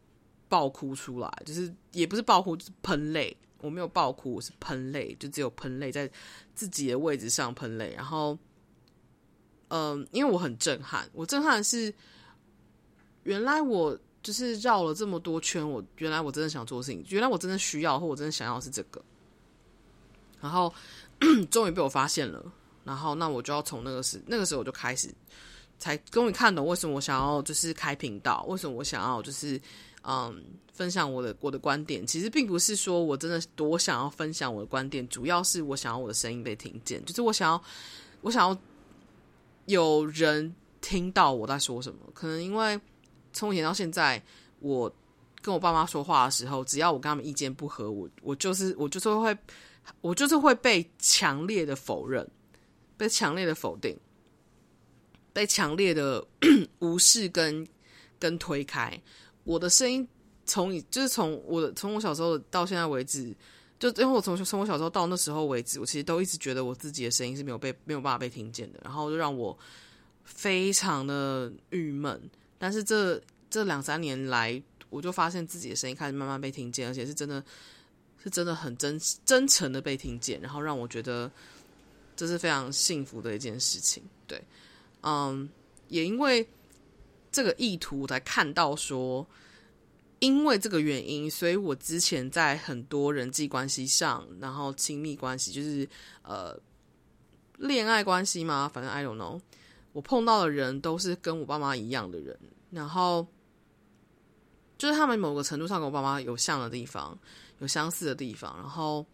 [0.49, 3.37] 爆哭出来，就是也不是爆哭，就是喷泪。
[3.61, 6.11] 我没有爆哭，我是喷泪，就只有喷泪在
[6.55, 7.93] 自己的位置上喷泪。
[7.95, 8.39] 然后，
[9.69, 11.93] 嗯，因为我很震撼，我震撼的是
[13.25, 19.03] 原来我就是绕了这么多圈，我原来我真的想做事情，原来我真的需要或我真的想要是这个，
[20.41, 20.73] 然后。
[21.51, 22.43] 终于被我发现了，
[22.83, 25.09] 然后那我就要从那个时那个时候我就开始，
[25.79, 29.61] 才终于看懂为什么我想要就是开频道，为什么我想要就是
[30.03, 32.07] 嗯分享我的我的观点。
[32.07, 37.63] 其实并不是说我真的多想要分享我的观点，主要是我想要我的声音被听见，就是我想要
[38.23, 38.59] 我想要
[39.67, 41.99] 有人听到我在说什么。
[42.15, 42.81] 可能因为
[43.35, 44.23] 从以前到现在，
[44.61, 44.91] 我
[45.43, 49.37] 跟我爸妈说话的时候，只要我跟他们意见不合，我我就是我就是会。
[50.01, 52.27] 我就是会被强烈的否认，
[52.97, 53.97] 被强烈的否定，
[55.33, 56.25] 被强烈的
[56.79, 57.67] 无视跟
[58.19, 58.99] 跟推开。
[59.45, 60.07] 我的声音
[60.47, 63.35] 从就是从我从我小时候到现在为止，
[63.79, 69.59] 就因为我从从我小时候到那时候为止，我其实都一直觉得我自己的声音是没有被没有办法被听见的，然后就让我
[70.25, 72.21] 非常的郁闷。
[72.59, 77.45] 但是这这两三年来，我就发现自己的声音开始慢慢被听见，而且是真的。
[78.23, 81.31] 是真的很真真诚的被听见，然后让我觉得
[82.15, 84.03] 这是非常幸福的一件事情。
[84.27, 84.43] 对，
[85.03, 85.49] 嗯，
[85.89, 86.47] 也因为
[87.33, 89.27] 这个意图，我才看到说，
[90.19, 95.89] 因为这个原因，所以我之前在很多人际关系上，然后亲密关系，就是
[96.23, 96.55] 呃
[97.57, 99.41] 恋爱关系嘛，反正 I don't know，
[99.93, 102.39] 我碰到的人都是跟我爸妈一样的人，
[102.71, 103.27] 然后
[104.77, 107.19] 就是他们某个程度上跟我爸妈有像的地方。
[107.61, 109.07] 有相似的地方，然后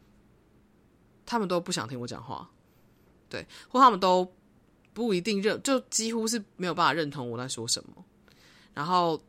[1.24, 2.48] 他们都不想听我讲话，
[3.28, 4.32] 对，或他们都
[4.94, 8.04] 不一定认，就几乎是没有办法认同我在说什么。
[8.72, 9.20] 然后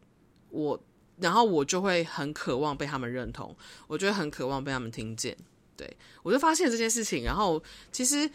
[0.49, 0.79] 我，
[1.17, 3.55] 然后我就会很渴望被他们认同，
[3.87, 5.35] 我就会很渴望被他们听见。
[5.75, 8.29] 对，我就发现这件事情，然后其实，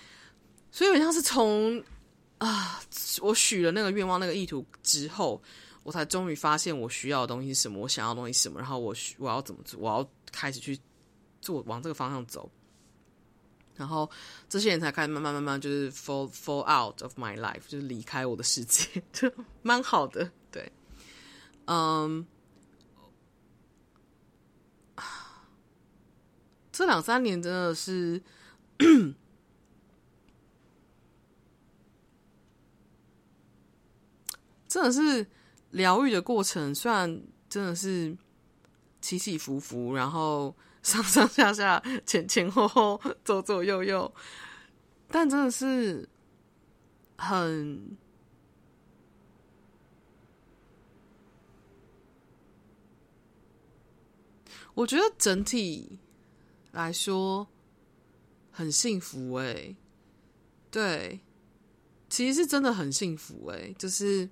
[0.70, 1.82] 所以好像是从
[2.38, 2.80] 啊，
[3.20, 5.40] 我许了那个愿望、那个意图之后，
[5.84, 10.10] 我才终于发现我需要的东西是什么，我想要的东西是什么，然后我我要怎么做，我要。
[10.32, 10.80] 开始去
[11.40, 12.50] 做，往这个方向走，
[13.76, 14.10] 然后
[14.48, 19.30] 这些人才开始慢慢慢慢就是 fall fall out of my life，就是离开我的世界，就
[19.62, 20.30] 蛮好的。
[20.50, 20.72] 对，
[21.66, 22.26] 嗯，
[26.72, 28.22] 这两三年真的是，
[34.66, 35.26] 真的是
[35.70, 38.16] 疗愈的过程，虽然真的是。
[39.02, 44.14] 起起伏伏，然后上上下下、前前后后、左左右右，
[45.08, 46.08] 但真的是
[47.18, 47.98] 很，
[54.74, 55.98] 我觉得整体
[56.70, 57.48] 来说
[58.50, 59.76] 很幸福欸。
[60.70, 61.20] 对，
[62.08, 64.30] 其实是真的很幸福欸，就是。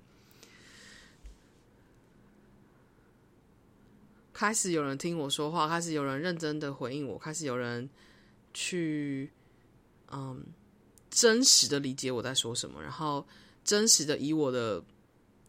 [4.41, 7.87] 开始有人听我说话，开始有人认真的回应我，开始有人
[8.55, 9.31] 去
[10.11, 10.43] 嗯
[11.11, 13.23] 真实的理解我在说什么，然后
[13.63, 14.83] 真实的以我的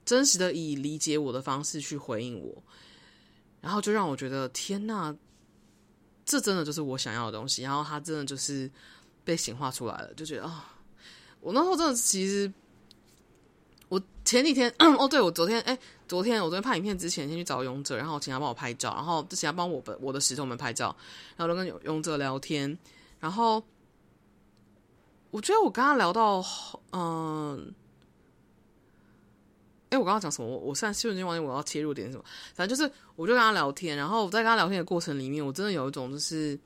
[0.05, 2.63] 真实的以理解我的方式去回应我，
[3.63, 5.17] 然后就让我觉得天呐，
[6.27, 8.71] 这真的就是我想要的东西，然后它真的就是
[9.25, 10.71] 被显化出来了，就觉得啊、
[11.41, 12.53] 我那时候真的其实。
[13.89, 15.79] 我前几天， 哦，对，我昨天，哎，
[16.13, 20.95] 昨天我昨天拍影片之前，先去找勇者，然后请他帮我拍照，然后就请他帮我的我的石头们拍照，
[21.39, 22.77] 然后就跟勇勇者聊天，
[23.19, 23.65] 然后
[25.31, 26.45] 我觉得我跟他聊到，
[26.91, 27.73] 嗯，
[29.89, 30.47] 哎，我刚刚讲什么？
[30.47, 36.61] 我我现在瞬间忘记我要切入点什么，反正就是，我就跟他聊天，然后我在跟他聊天的过程里面，我真的有一种就是，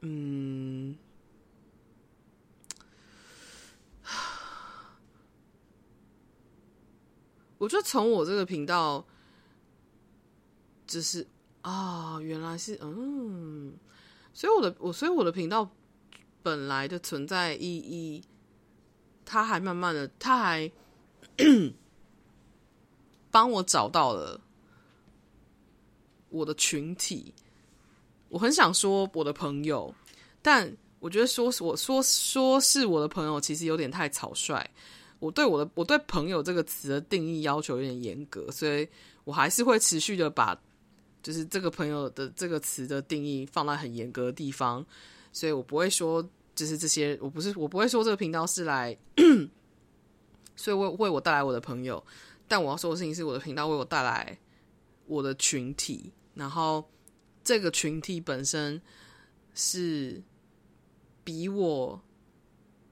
[0.00, 0.96] 嗯。
[7.58, 9.04] 我觉得从我这个频道，
[10.86, 11.26] 只是
[11.62, 13.74] 啊，原来是嗯，
[14.32, 15.68] 所以我的我所以我的频道
[16.42, 18.22] 本来的存在意义，
[19.24, 20.70] 它还慢慢的，它还
[23.30, 24.40] 帮我找到了
[26.28, 27.34] 我的群体。
[28.28, 29.92] 我很想说我的朋友，
[30.40, 34.70] 但我觉得说我说说是我的朋友，其实有点太草率。
[35.18, 38.88] 我对我的我对朋友这个词的定义要求有点严格，所以
[39.24, 40.58] 我还是会持续的把
[41.22, 44.84] 就是这个朋友的这个词的定义放在很严格的地方，
[45.32, 48.96] 所以我不会说就是这些，我不是我不会说这个频道是来，
[50.56, 52.04] 所以为为我带来我的朋友，
[52.46, 54.38] 但我要说的事情是我的频道为我带来
[55.06, 56.88] 我的群体，然后。
[57.44, 58.82] 这个群体本身
[59.54, 60.22] 是
[61.24, 62.02] 比我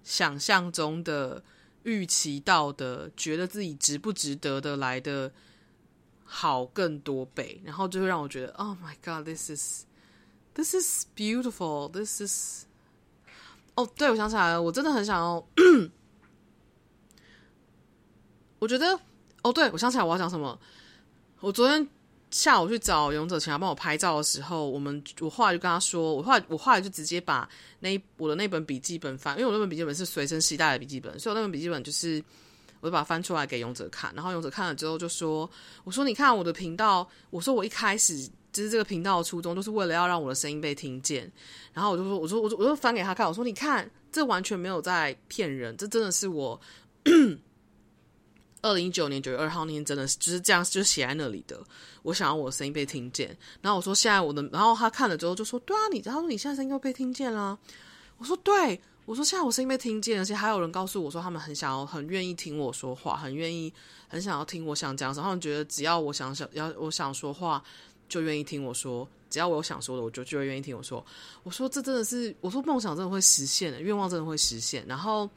[0.03, 1.45] 想象中的、
[1.87, 5.33] 预期到的、觉得自己值不值得的来的
[6.25, 9.85] 好更多倍，然后就会让我觉得，Oh my God, this is
[10.53, 12.65] this is beautiful, this is
[13.77, 15.47] 哦，对，我想起来了，我真的很想要，
[18.59, 18.99] 我觉得，
[19.43, 20.59] 哦，对，我想起来我要讲什么，
[21.41, 21.89] 我昨天。
[22.31, 27.49] 下午去找勇者请他帮我拍照的时候，我们我后来就跟他说，我后来我后来就直接把
[27.81, 32.23] 那我的那本笔记本翻，因为我那本笔记本是随身携带的笔记本，所以我那本笔记本就是
[32.81, 35.49] 我就把它翻出来给勇者看，然后勇者看了之后就说
[35.85, 41.31] ：“我说你看我的频道，我说我一开始就是这个频道的初衷，就是为了要让我的声音被听见。”
[41.73, 46.61] 然后我就说：“我说我就我就翻给他看，我说你看，这完全没有在骗人，这真的是我。
[48.63, 51.61] ”二零一九年九月二号那天，真的是就是这样，就写在那里的。
[52.03, 57.59] 我想要我的声音被听见，然后我说现在我的，然后他看了之后就说：“对啊，你他说你现在声音又被听见了。”
[58.19, 63.73] 我说：“对，我说现在我声音被听见，而且还有人告诉我说他们很想要、很愿意听我说话，很愿意、
[64.09, 65.25] 很想要听我想讲什么。
[65.25, 67.63] 他们觉得只要我想想要我想说话，
[68.09, 69.07] 就愿意听我说。
[69.29, 71.05] 只要我有想说的，我就就会愿意听我说。
[71.43, 74.85] 我说这真的是，我说梦想真的会实现的，愿望真的会实现。
[74.87, 75.29] 然后。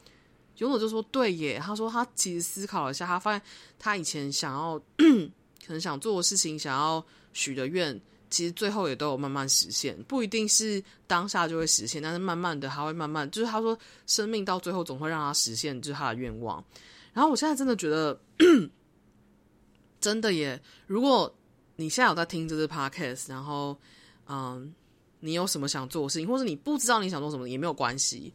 [0.58, 3.42] 勇者就说：“对耶。”他说：“他其实思考了一下，他发现
[3.78, 7.98] 他以前想要 可能想做的事情，想要许的愿，
[8.28, 9.96] 其实最后也都有慢慢实现。
[10.04, 16.62] 不一定是当下就会实现，但是慢慢的，他会慢慢，就是他说，生命到最后总会让他实现，就是他的愿望。
[17.12, 18.20] 然后我现在真的觉得，
[20.00, 20.60] 真的耶！
[20.86, 21.32] 如果
[21.76, 23.76] 你现在有在听这个 podcast，然后
[24.28, 24.74] 嗯，
[25.20, 28.32] 你有什么想做的事情，或者你不知道你想做什么，也没有关系。”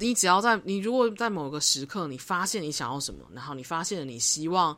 [0.00, 4.76] 你只要在你如果在某个时刻，你发现你想要什么，然后你发现你希望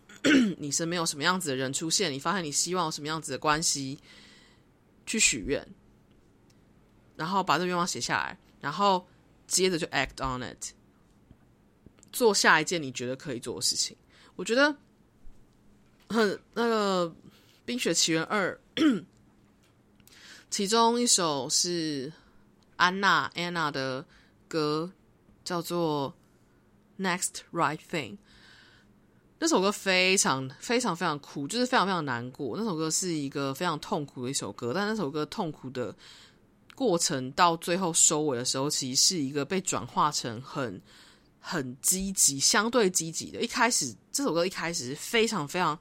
[0.56, 3.98] 你身边有什么样子的人出现，你发现你希望有什么样子的关系，
[5.04, 5.62] 去许愿，
[7.14, 9.06] 然后把这个愿望写下来，然后
[9.46, 10.72] 接着就 act on it，
[12.10, 13.94] 做下一件你觉得可以做的事情。
[14.34, 14.74] 我觉得
[16.08, 17.06] 很那个
[17.66, 18.58] 《冰雪奇缘二》，
[20.48, 22.10] 其中一首是
[22.76, 24.02] 安娜 Anna 的。
[24.54, 24.92] 歌
[25.42, 26.14] 叫做
[27.04, 28.12] 《Next Right Thing》，
[29.40, 32.56] 那首歌非常非常非常苦，就是非常非常难过。
[32.56, 35.92] 那首歌是一个非常痛苦的一首歌，但那首歌痛苦的
[36.76, 40.80] 过程到最后收尾的时候，其实是一个被转化成很
[41.40, 43.40] 很积极、相对积极的。
[43.40, 45.76] 一开始这首歌一开始是非常非常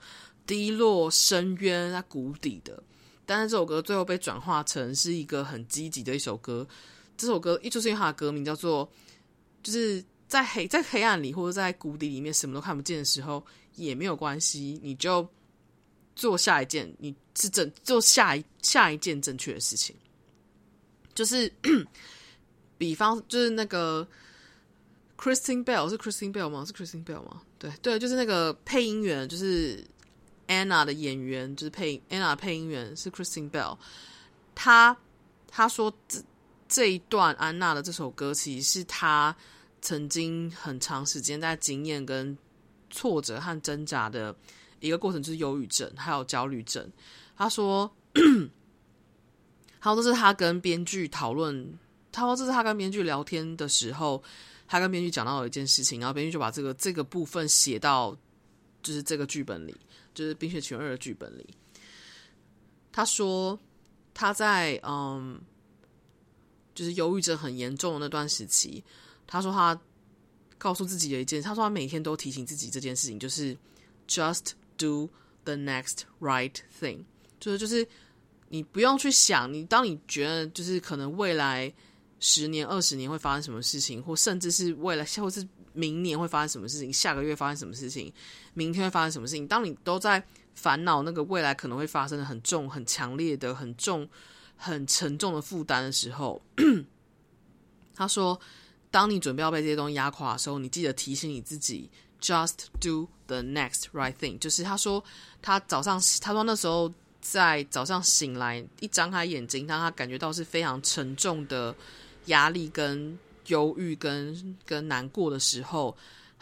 [0.47, 2.81] 低落、深渊、在谷底的，
[3.23, 6.67] 但是这首歌最后被转化成是一个很积极的一首歌。
[7.17, 8.89] 这首歌，就是因为它的歌名叫做，
[9.61, 13.45] 就是在黑在黑暗里或者在谷底里面什么都看不见的时候
[13.75, 15.27] 也没有关系，你就
[16.15, 19.95] 做下一件，你是正做下一下一件正确的事情。
[21.13, 21.51] 就是
[22.77, 24.07] 比方就是那个
[25.17, 26.65] Christine Bell 是 Christine Bell 吗？
[26.65, 27.41] 是 Christine Bell 吗？
[27.59, 29.83] 对对，就是那个配音员，就是
[30.47, 33.77] Anna 的演员，就是配 Anna 的配音员是 Christine Bell，
[34.55, 34.97] 他
[35.47, 36.19] 他说这
[36.73, 39.35] 这一段安娜的这首歌，其实是她
[39.79, 42.35] 曾经很长时间在经验跟
[42.89, 44.35] 挫折和挣扎的
[44.79, 46.91] 一个过程，就是忧郁症还有焦虑症。
[47.37, 47.95] 他说，
[49.77, 51.77] 好，这是他跟编剧讨论，
[52.11, 54.23] 他说这是他跟编剧聊天的时候，
[54.67, 58.17] 他跟编剧讲到了一件事情，然后编剧就把这个这个部分写到
[58.81, 59.75] 就是这个剧本里，
[60.15, 61.47] 就是《冰雪奇缘二》的剧本里。
[62.91, 63.59] 他说
[64.11, 65.39] 他在嗯。
[66.73, 68.83] 就是忧郁症很严重的那段时期，
[69.27, 69.79] 他说他
[70.57, 73.57] 告诉自己的一件，他说他每天都提醒自己这件事情，就是
[74.07, 75.09] just do
[75.43, 77.03] the next right thing，
[77.39, 77.87] 就是就是
[78.49, 81.73] 你不用去想，你当你觉得就是可能未来
[82.19, 88.11] 十年、二十年会发生什么事情，或甚至是未来或是明年会发生什么事情，下个月发生什么事情，
[88.53, 89.47] 明天会发生什么事情。
[89.47, 94.07] 当你都在烦恼那个未来可能会发生的很重、很强烈的、很重、
[94.63, 96.41] 很沉重的负担的时候，
[97.93, 98.39] 他说
[98.89, 101.89] ：“当你准备要被这些东西压垮的时候，你记得提醒你自己
[102.21, 105.03] ，just do the next right thing。”就是他说，
[105.41, 106.89] 他早上他说那时候
[107.19, 111.75] 在早上醒来，一张开眼睛，当他感觉到是非常沉重的
[112.27, 115.93] 压力跟忧郁跟跟难过的时候。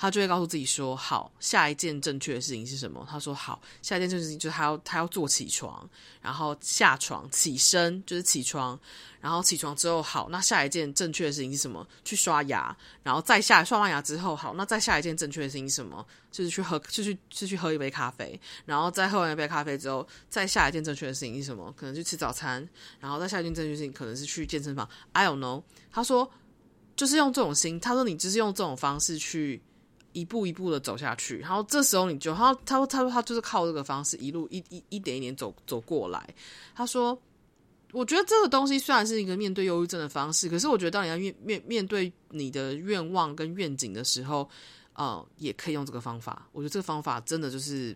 [0.01, 5.87] 他就会告诉自己说：“好，下一件正确的事情是什么？”他说：“好，下一件正确事情就是他要他要坐起床，
[6.23, 8.79] 然后下床起身，就是起床，
[9.19, 11.87] 然后起床之后，好，那下一件正确的事情是什么？
[12.03, 16.03] 去刷牙，然后再下刷完牙之后，好，那再下一件正确的事情是什么？
[16.31, 21.71] 就是去喝，就去就去喝一杯咖啡，然后再喝完一杯咖啡之后，再下一件正确的事情是什么？
[21.77, 22.67] 可能去吃早餐，
[22.99, 24.89] 然后再下一件正确事情可能是去健身房。
[25.11, 25.61] I don't know。”
[25.93, 26.31] 他说
[26.97, 29.61] ：“就是用这种心，他说你就是用这种方式去。”
[30.13, 36.33] 一步一步的走下去，然后这时候你就他他说他说他就是靠这个方式一路一一一点一点走走过来。
[36.75, 37.19] 他说，
[37.91, 44.49] 我觉得这个东西虽然是一个面对忧郁症的方式，可是我觉得当你要面面面对你的愿望跟愿景的时候，
[44.93, 46.47] 呃，也可以用这个方法。
[46.51, 47.95] 我觉得这个方法真的就是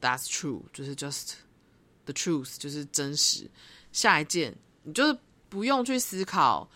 [0.00, 1.34] that's true，就是 just
[2.04, 3.50] the truth，就是真实。
[3.92, 5.18] 下一件，你就是
[5.48, 6.68] 不用去思考。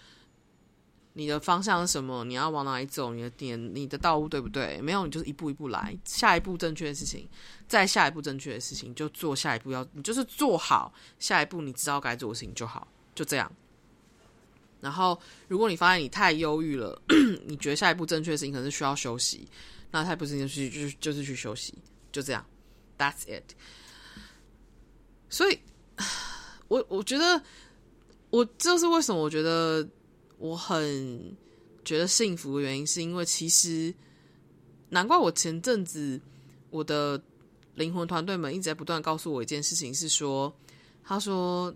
[1.21, 2.25] 你的方向是什么？
[2.25, 3.13] 你要往哪里走？
[3.13, 4.81] 你的点，你的道路对不对？
[4.81, 5.95] 没有，你就是一步一步来。
[6.03, 7.29] 下一步正确的事情，
[7.69, 13.53] 再下一步正确的事情，就做下一步要，你就是做好下一步你知道该做的事情就好，就这样。
[14.81, 16.99] 然后，如果你发现你太忧郁了，
[17.45, 19.47] 你觉得下一步正确的事情可能是需要休息，
[19.91, 21.75] 那下一步事情就是就是就是去休息，
[22.11, 22.43] 就这样。
[22.97, 23.53] That's it。
[25.29, 25.61] 所以，
[26.69, 27.43] 我我觉得，
[28.31, 29.21] 我这是为什么？
[29.21, 29.87] 我觉得。
[30.41, 31.37] 我很
[31.85, 33.95] 觉得幸福的原因，是因为其实
[34.89, 36.19] 难怪我前阵子
[36.71, 37.23] 我的
[37.75, 40.51] 灵魂团队们一直在不断告诉我一件事情，是说，
[41.05, 41.67] 他说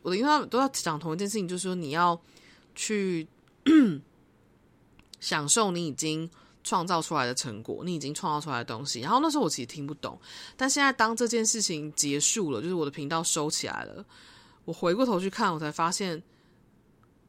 [0.00, 2.18] 我的，因为他们都要讲同一件事情，就是说你要
[2.74, 3.28] 去
[5.20, 6.28] 享受你已经
[6.64, 9.00] 创造出来的成果，你已经创造出来的东西。
[9.00, 10.18] 然后那时候我其实听不懂，
[10.56, 14.02] 但现在当这件事情结束了，就是我的频道收起来了，
[14.64, 16.22] 我回过头去看，我才发现。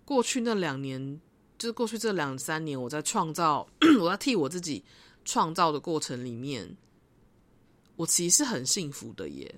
[0.07, 1.19] 过去那两年，
[1.57, 3.67] 就是过去这两三年，我在创造，
[3.99, 4.81] 我在替我自己
[5.25, 6.77] 创造的过程里面，
[7.97, 9.53] 我其实很幸福的耶。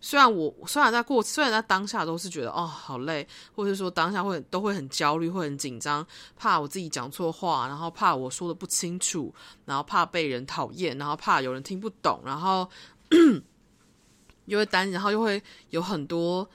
[0.00, 6.06] 虽然我虽然在过，虽然在当下都是觉得哦好累，或者说当下会都会很焦虑，会很紧张，
[6.38, 9.34] 怕我自己讲错话，然后怕我说的不清楚，
[9.66, 12.66] 然后怕被人讨厌，然后怕有人听不懂，然后
[14.46, 16.48] 又会担，然后又会有很多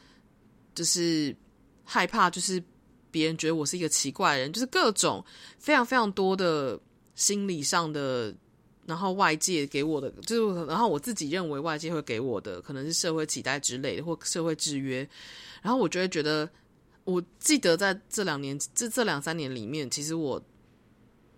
[0.73, 1.35] 就是
[1.85, 2.63] 害怕，就是。
[3.11, 5.23] 别人觉得我是一个奇怪的人，就是各种
[5.59, 6.79] 非常非常多的
[7.13, 8.33] 心理上的，
[8.85, 15.07] 然后外界给我的，就是然后我自己认为外界会给我的，可能是社会期待之类的，或社会制约，
[15.61, 16.49] 然后我就会觉得，
[17.03, 20.41] 我记得在这两年，这这两三年里面，其实我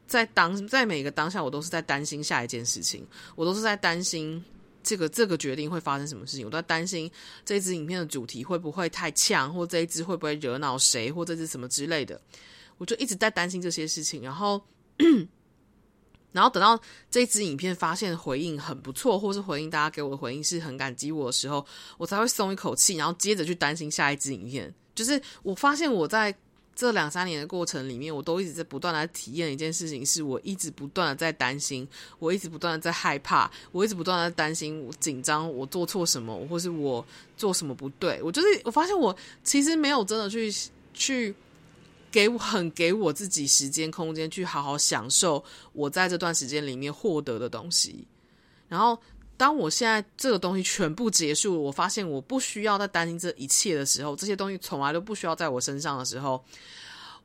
[0.07, 3.05] 在当在每个当下，我都是在担心下一件事情，
[3.36, 4.43] 我都是在担心。
[4.84, 6.45] 这个这个决定会发生什么事情？
[6.45, 7.09] 我都在担心
[7.45, 12.19] 这一支影片的主题会不会太呛，或这一支会不会惹恼谁，或这支什么之类的。
[12.77, 14.21] 我就一直在担心这些事情。
[14.21, 14.61] 然后，
[16.31, 16.79] 然后等到
[17.09, 21.65] 这一支影片发现回应很不错，或是回应大家给我的回应是很感激我的时候，
[21.97, 24.73] 我才会松一口气，然后接着去担心下一支影片。
[24.93, 26.36] 就是我发现我在。
[26.76, 37.05] 这两三年的过程里面，我都一直在不断的体验一件事情，是我一直不断的在担心，我一直不断的在害怕，我一直不断的担心，我紧张，我做错什么，或是我
[37.38, 38.19] 做什么不对。
[38.24, 40.51] 我就是我发现我其实没有真的去
[40.93, 41.34] 去
[42.11, 45.43] 给我很给我自己时间空间去好好享受
[45.74, 48.05] 我在这段时间里面获得的东西，
[48.67, 48.97] 然后。
[49.43, 56.41] 当我现在这个东西全部结束，我发现我不需要再担心这一切的时候，这些东西从来都不需要在我身上的时候，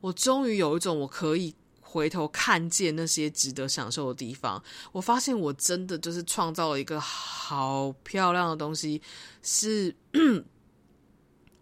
[0.01, 4.61] 我终于有一种我可以回头看见那些值得享受的地方。
[4.91, 9.01] 我发现我真的就是创造了一个好漂亮的东西，
[9.41, 9.95] 是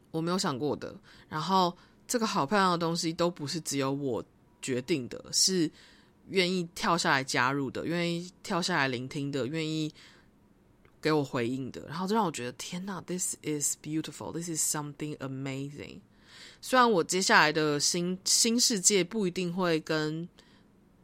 [0.09, 0.91] 我没有想过的。
[1.29, 1.77] 然后
[2.07, 4.25] 这个好漂亮的东西都不是只有我
[4.59, 5.69] 决定的，是
[6.29, 9.93] 愿意跳下来加入的，愿意跳下来聆听的，愿意。
[11.07, 16.01] 给我回应的，然后就让我觉得天哪，this is beautiful，this is something amazing。
[16.59, 20.27] 虽然我接下来的新新世界不一定会跟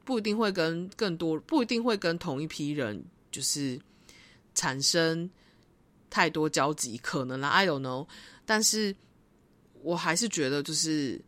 [0.04, 3.02] 不一定会跟更多不一定会跟同一批人
[3.32, 3.80] 就是
[4.54, 5.30] 产生
[6.10, 8.06] 太多交集，可能啦，I don't know。
[8.46, 8.94] 但是
[9.82, 11.22] 我还是觉得就是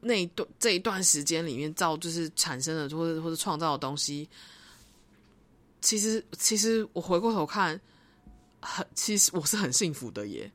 [0.00, 4.28] 那一段这一段时间里面造就是产生的或者或者创造的东西，
[5.80, 7.80] 其实其实我回过头看，
[8.60, 10.50] 很其实我是很幸福的耶。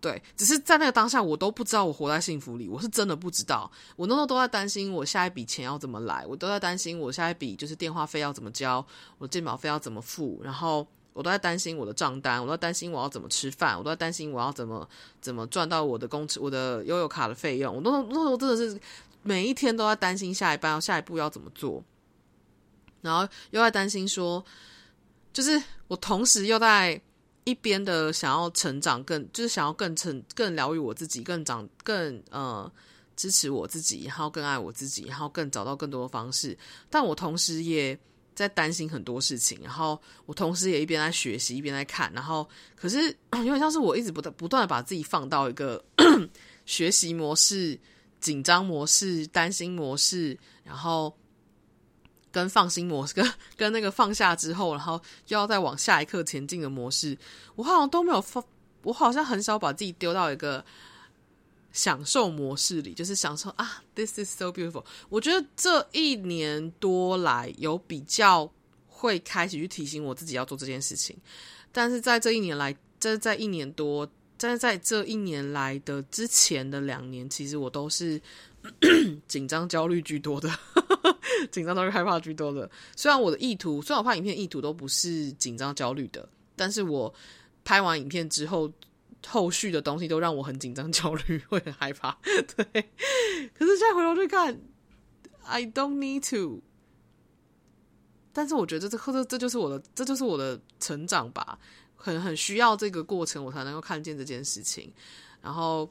[0.00, 3.70] 对，只是在那个当下，我都不知道我活在幸福里，我是真的不知道。
[3.96, 8.82] 我那时候都在担心我下一笔钱要怎么来，我都在担心我下一笔就是电话费要怎么交，
[9.18, 14.88] 我的健保费要怎么付，然后我都在担心我的账单，我都在担心我要怎么吃饭，我都在担心我要怎么
[15.20, 17.76] 怎么赚到我的工资、我的悠游卡的费用。
[17.76, 18.80] 我都那时候真的是
[19.22, 21.84] 每一天都在担心下一班、下一步要怎么做，
[23.02, 24.44] 然后又在担心说，
[25.32, 27.00] 就是我同时又在。
[27.44, 32.70] 一边的想要成长更，就是想要更成、更疗愈我自己，更长、更呃
[33.16, 36.56] 支持我自己，然后更爱我自己，然后更找到更多的方式。
[36.90, 37.98] 但我同时也
[38.34, 42.12] 在担心很多事情，然后我同时也一边在学习，一边在看。
[42.12, 42.46] 然后
[42.76, 45.82] 可是 有点像是我一直不断不断的把自己放到一个
[46.66, 47.76] 学习模式、
[48.20, 51.12] 紧张模式、担心模式，然后。
[52.32, 57.16] 跟放心模式，跟跟那个放下之后，然后又要再往下一刻前进的模式，
[57.56, 58.44] 我好像都没有放，
[58.82, 60.64] 我好像很少把自己丢到一个
[61.72, 64.84] 享受模式里，就是享受啊，this is so beautiful。
[65.08, 68.52] 我觉得这一年多来有比较
[68.86, 71.16] 会开始去提醒我自己要做这件事情，
[71.72, 78.20] 但是在这一年来，这在一年多，但是在这一年来的之前的两年，其实我都是
[79.26, 80.50] 紧张焦虑居多的。
[81.52, 82.70] 紧张、焦虑、害怕居多的。
[82.96, 87.12] 虽然我的意图，虽然我拍影片意图都不是紧张、焦虑的，但是我
[87.64, 88.70] 拍完影片之后，
[89.26, 92.18] 后续的东西都让我很紧张、焦虑，会很害怕。
[92.22, 92.64] 对，
[93.54, 94.60] 可是现在回头去看
[95.44, 96.62] ，I don't need to。
[98.32, 101.58] 但是我觉得这这这就是我的，这就是我的成长吧。
[101.96, 104.92] 很很需要这个过程，我才能够看见这件事情。
[105.42, 105.90] 然后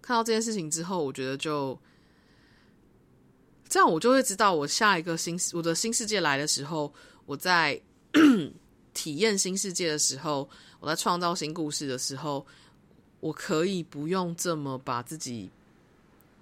[0.00, 1.78] 看到这件事情之后，我觉得就。
[3.70, 6.92] 这样我就会知道，我下一个新我的新世界来的时候，
[7.24, 7.80] 我在
[8.92, 10.50] 体验新世界的时候，
[10.80, 12.44] 我在创造新故事的时候，
[13.20, 15.48] 我可以不用这么把自己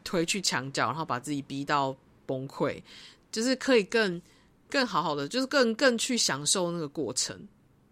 [0.03, 2.83] 推去墙角，然后把自己逼到崩溃，
[3.31, 4.21] 就是可以更
[4.71, 7.39] 更好好的，就是更更去享受那个过程。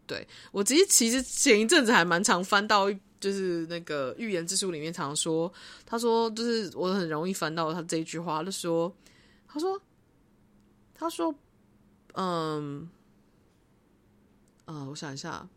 [0.06, 5.52] 对，我其实其实前一阵子还蛮常翻到，就是那个预言之书里面常说，
[5.84, 8.90] 他说就是我很容易翻到他这一句话，就说。
[9.56, 9.80] 他说
[10.92, 11.34] ：“他说，
[12.12, 12.90] 嗯，
[14.66, 15.48] 啊，我想一下。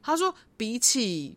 [0.00, 1.36] 他说，比起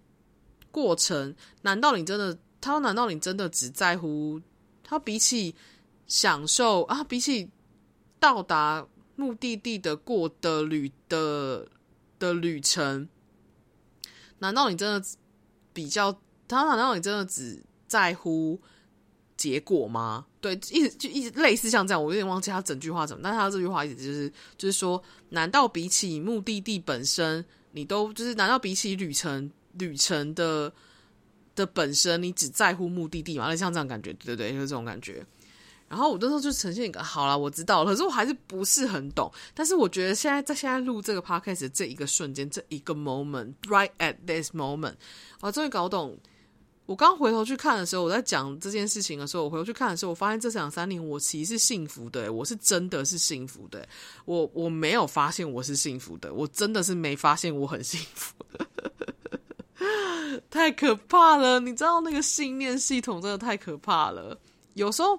[0.69, 2.37] 过程，难道你真的？
[2.61, 4.39] 他说，难道你真的只在乎？
[4.83, 5.55] 他比起
[6.05, 7.49] 享受啊，比起
[8.19, 11.67] 到达目的地的过的旅的
[12.19, 13.09] 的旅程，
[14.37, 15.07] 难道你真的
[15.73, 16.21] 比较？
[16.47, 18.61] 他，难道你真的只在乎？”
[19.41, 20.23] 结果吗？
[20.39, 30.71] 对，一直就一直类似像这样，我有点忘记他整句话怎么，但他这句话意思就是，就是说，难道比起目的地本身，你都就是，难道比起旅程旅程的
[31.55, 33.47] 的本身，你只在乎目的地吗？
[33.47, 34.53] 那像这样感觉，对不对？
[34.53, 35.25] 就是这种感觉。
[35.89, 39.29] 然后我那时候就呈现一个，好啦，我知道了，可是我还是不是很懂。
[39.55, 44.93] 但是我觉得现在在现在录这个 podcast 的这一个瞬间，这一个 moment，right at this moment，
[45.41, 46.17] 我终于搞懂。
[46.91, 53.87] 我刚回头去看的时候，我在讲这件事情的时候，我回头去看的时候，我发现这两三年我其实是幸福的，我是真的是幸福的。
[54.25, 58.35] 我我没有发现我是幸福的，我真的是没发现我很幸福，
[60.51, 61.61] 太可怕了！
[61.61, 64.37] 你知道那个信念系统真的太可怕了。
[64.73, 65.17] 有时候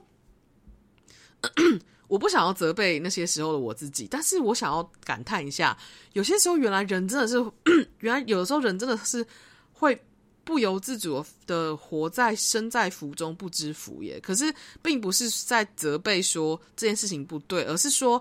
[2.07, 5.75] 我不想要责备那些时候的我自己，但是我想要感叹一下，
[6.13, 7.43] 有些时候原来人真的是，
[8.01, 9.27] 原来有的时候人真的是
[9.73, 9.99] 会。
[10.45, 18.21] 不由自主的活在身在福中不知福耶，可是并不是在责备说这件事情不对，而是说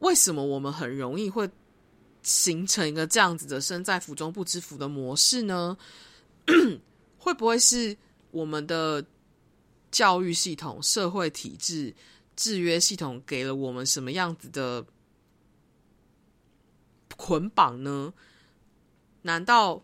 [0.00, 1.48] 为什么我们很容易会
[2.22, 5.76] 形成一个这样子的身在福中不知福的模式呢？
[7.18, 7.96] 会不会是
[8.30, 9.04] 我们的
[9.92, 11.94] 教育系统、社会体制、
[12.34, 14.84] 制约系统给了我们什么样子的
[17.16, 18.12] 捆绑呢？
[19.22, 19.82] 难道？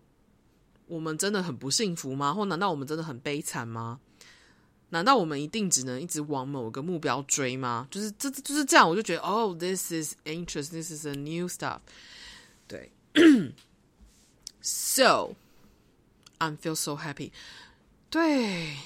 [0.93, 2.35] 我们真的很不幸福吗？
[2.35, 3.99] 或难道我们真的很悲惨吗？
[4.91, 7.89] 难道我们一定只能一直往某个目标追吗？
[7.91, 11.81] 就是这就是这样，我就觉得，oh，this is interest，this is a new stuff。
[12.69, 12.93] 对
[14.61, 15.35] ，so
[16.37, 17.31] I feel so happy。
[18.11, 18.77] 对，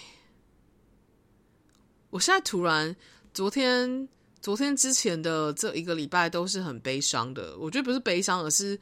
[2.11, 2.95] 我现在突然，
[3.35, 4.09] 昨天
[4.41, 7.59] 昨天之前的这一个礼拜都是很悲伤的。
[7.59, 8.79] 我觉得不是悲伤，而是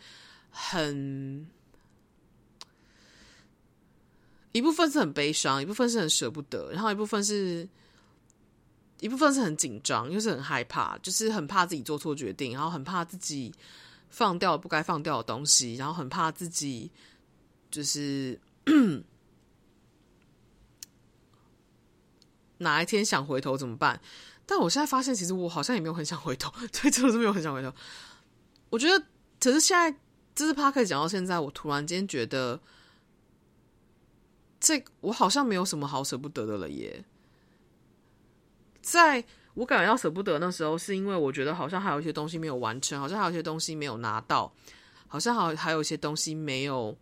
[0.51, 1.47] 很。
[4.55, 7.69] 一部分是很悲伤，一部分是很舍不得，然后一部分是，
[9.01, 13.53] 一部分是很紧张，又是很害怕，就是很怕自己做错决定，然后很怕自己
[14.11, 16.89] 放掉不该放掉的东西，然后很怕自己
[17.69, 18.41] 就是
[22.59, 24.01] 哪一天想回头怎么办？
[24.47, 27.75] 但我现在发现，其实我好像也没有很想回头， 对，真的是没有很想回头。
[28.71, 29.05] 我觉得，
[29.41, 29.99] 可是现在
[30.33, 32.61] 这是 Podcast 讲到现在，我突然间觉得。
[34.65, 37.05] 这我好像没有什么好舍不得的了耶。
[38.81, 44.51] 在我感觉到舍不得那时候，是因为我觉得好像还有一些东西没有完成，好像还有一些东西没有拿到，
[45.07, 46.97] 好像还还有一些东西没有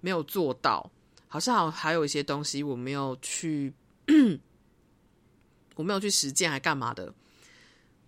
[0.00, 0.90] 没有做到，
[1.28, 3.70] 好像还还有一些东西我没有去，
[5.76, 7.12] 我没有去实践，还干嘛的？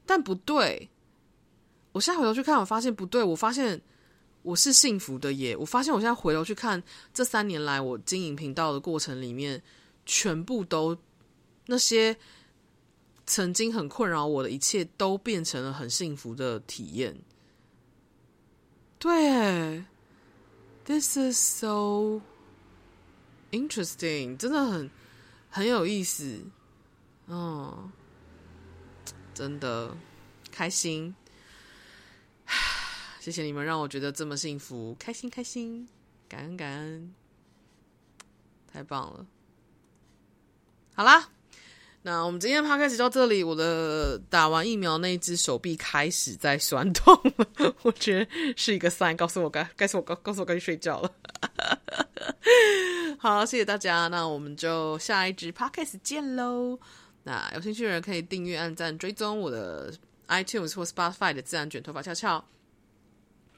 [0.06, 0.88] 但不对，
[1.92, 3.82] 我现在回头去看，我发现不对，我发现。
[4.46, 5.56] 我是幸福的耶！
[5.56, 6.80] 我发现我现在回头去看
[7.12, 9.60] 这三年来我经营频道的过程里面，
[10.04, 10.96] 全部都
[11.66, 12.16] 那些
[13.26, 17.16] 曾经很困扰我的一切，都变成了很幸福的体验。
[19.00, 19.84] 对
[20.84, 22.20] ，This is so
[23.50, 24.88] interesting，真的很
[25.50, 26.40] 很有意思。
[27.26, 27.90] 嗯，
[29.34, 29.96] 真的
[30.52, 31.16] 开心。
[33.26, 35.88] 谢谢你们让我觉得这么幸福，开心开心，
[36.28, 37.12] 感恩感恩，
[38.72, 39.26] 太棒了！
[40.94, 41.28] 好啦，
[42.02, 51.12] 那我们今天的 podcast 到这里，我的打完疫苗那一只手臂开始在酸痛了， 我觉得是一个 sign，告诉我该，告诉我告，告诉我该去睡觉了。
[53.18, 56.78] 好，谢谢大家，那我们就下一支 podcast 见喽。
[57.24, 59.92] 那有兴趣的人可以订阅、按赞、追踪我的
[60.28, 62.44] iTunes 或 Spotify 的自然卷头发翘翘。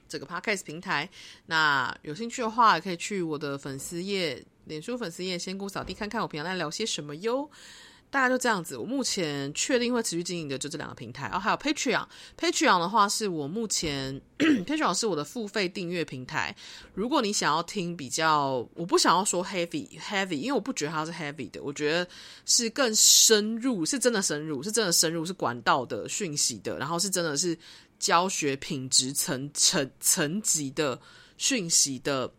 [0.08, 1.08] 这个 podcast 平台，
[1.46, 7.48] 那有兴趣的话，可以去我的粉丝页、脸书粉丝页“仙姑扫地”看看我平常在聊些什么哟。
[8.10, 12.06] 大概就这样子，我目前确定会持续经营的就这两个平台哦，还有 Patreon。
[12.38, 16.56] Patreon 的话是我目前 Patreon 是我的付费订阅平台。
[16.94, 22.08] 如果你想要听比较，我不想要说 heavy heavy，因为我不觉得它是 heavy 的，我觉得
[22.46, 27.54] 是更深入，是真的深入，是真的深入，是管道的讯息的，然后是真的是。
[27.98, 31.00] 教学品质层层层级的
[31.36, 32.32] 讯息的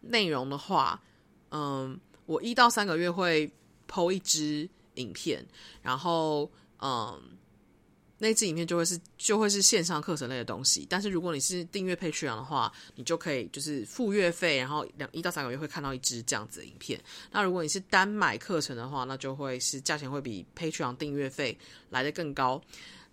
[0.00, 1.02] 内容的话，
[1.50, 3.50] 嗯，我一到三个月会
[3.88, 5.46] PO 一支影片，
[5.82, 7.20] 然后嗯，
[8.18, 10.86] 那支影片就会是就会是线上课程类的东西。
[10.88, 17.00] 但是如果你是订阅 Patreon 的话，你就可以就是付月费，然后两一到三个月会看到一支这样子的影片。
[17.30, 21.56] 那如果你是单买课程的话，那就会是价钱会比 Patreon 订阅费
[21.90, 22.60] 来得更高。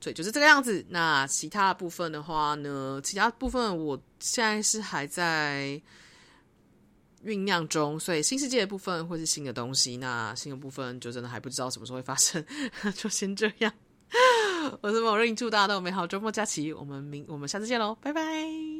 [0.01, 0.83] 对，就是这个样子。
[0.89, 2.99] 那其他的部分的话呢？
[3.03, 5.79] 其他部分我现在是还在
[7.23, 9.95] 酝酿中，所以新世界的部分会是新的东西。
[9.97, 12.43] 那新的部分就真的还不知道什么时候会发生，
[12.97, 13.71] 就先这样。
[14.81, 16.73] 我是某人，祝大家都有美好周末假期。
[16.73, 18.70] 我们明我们下次见喽，拜拜。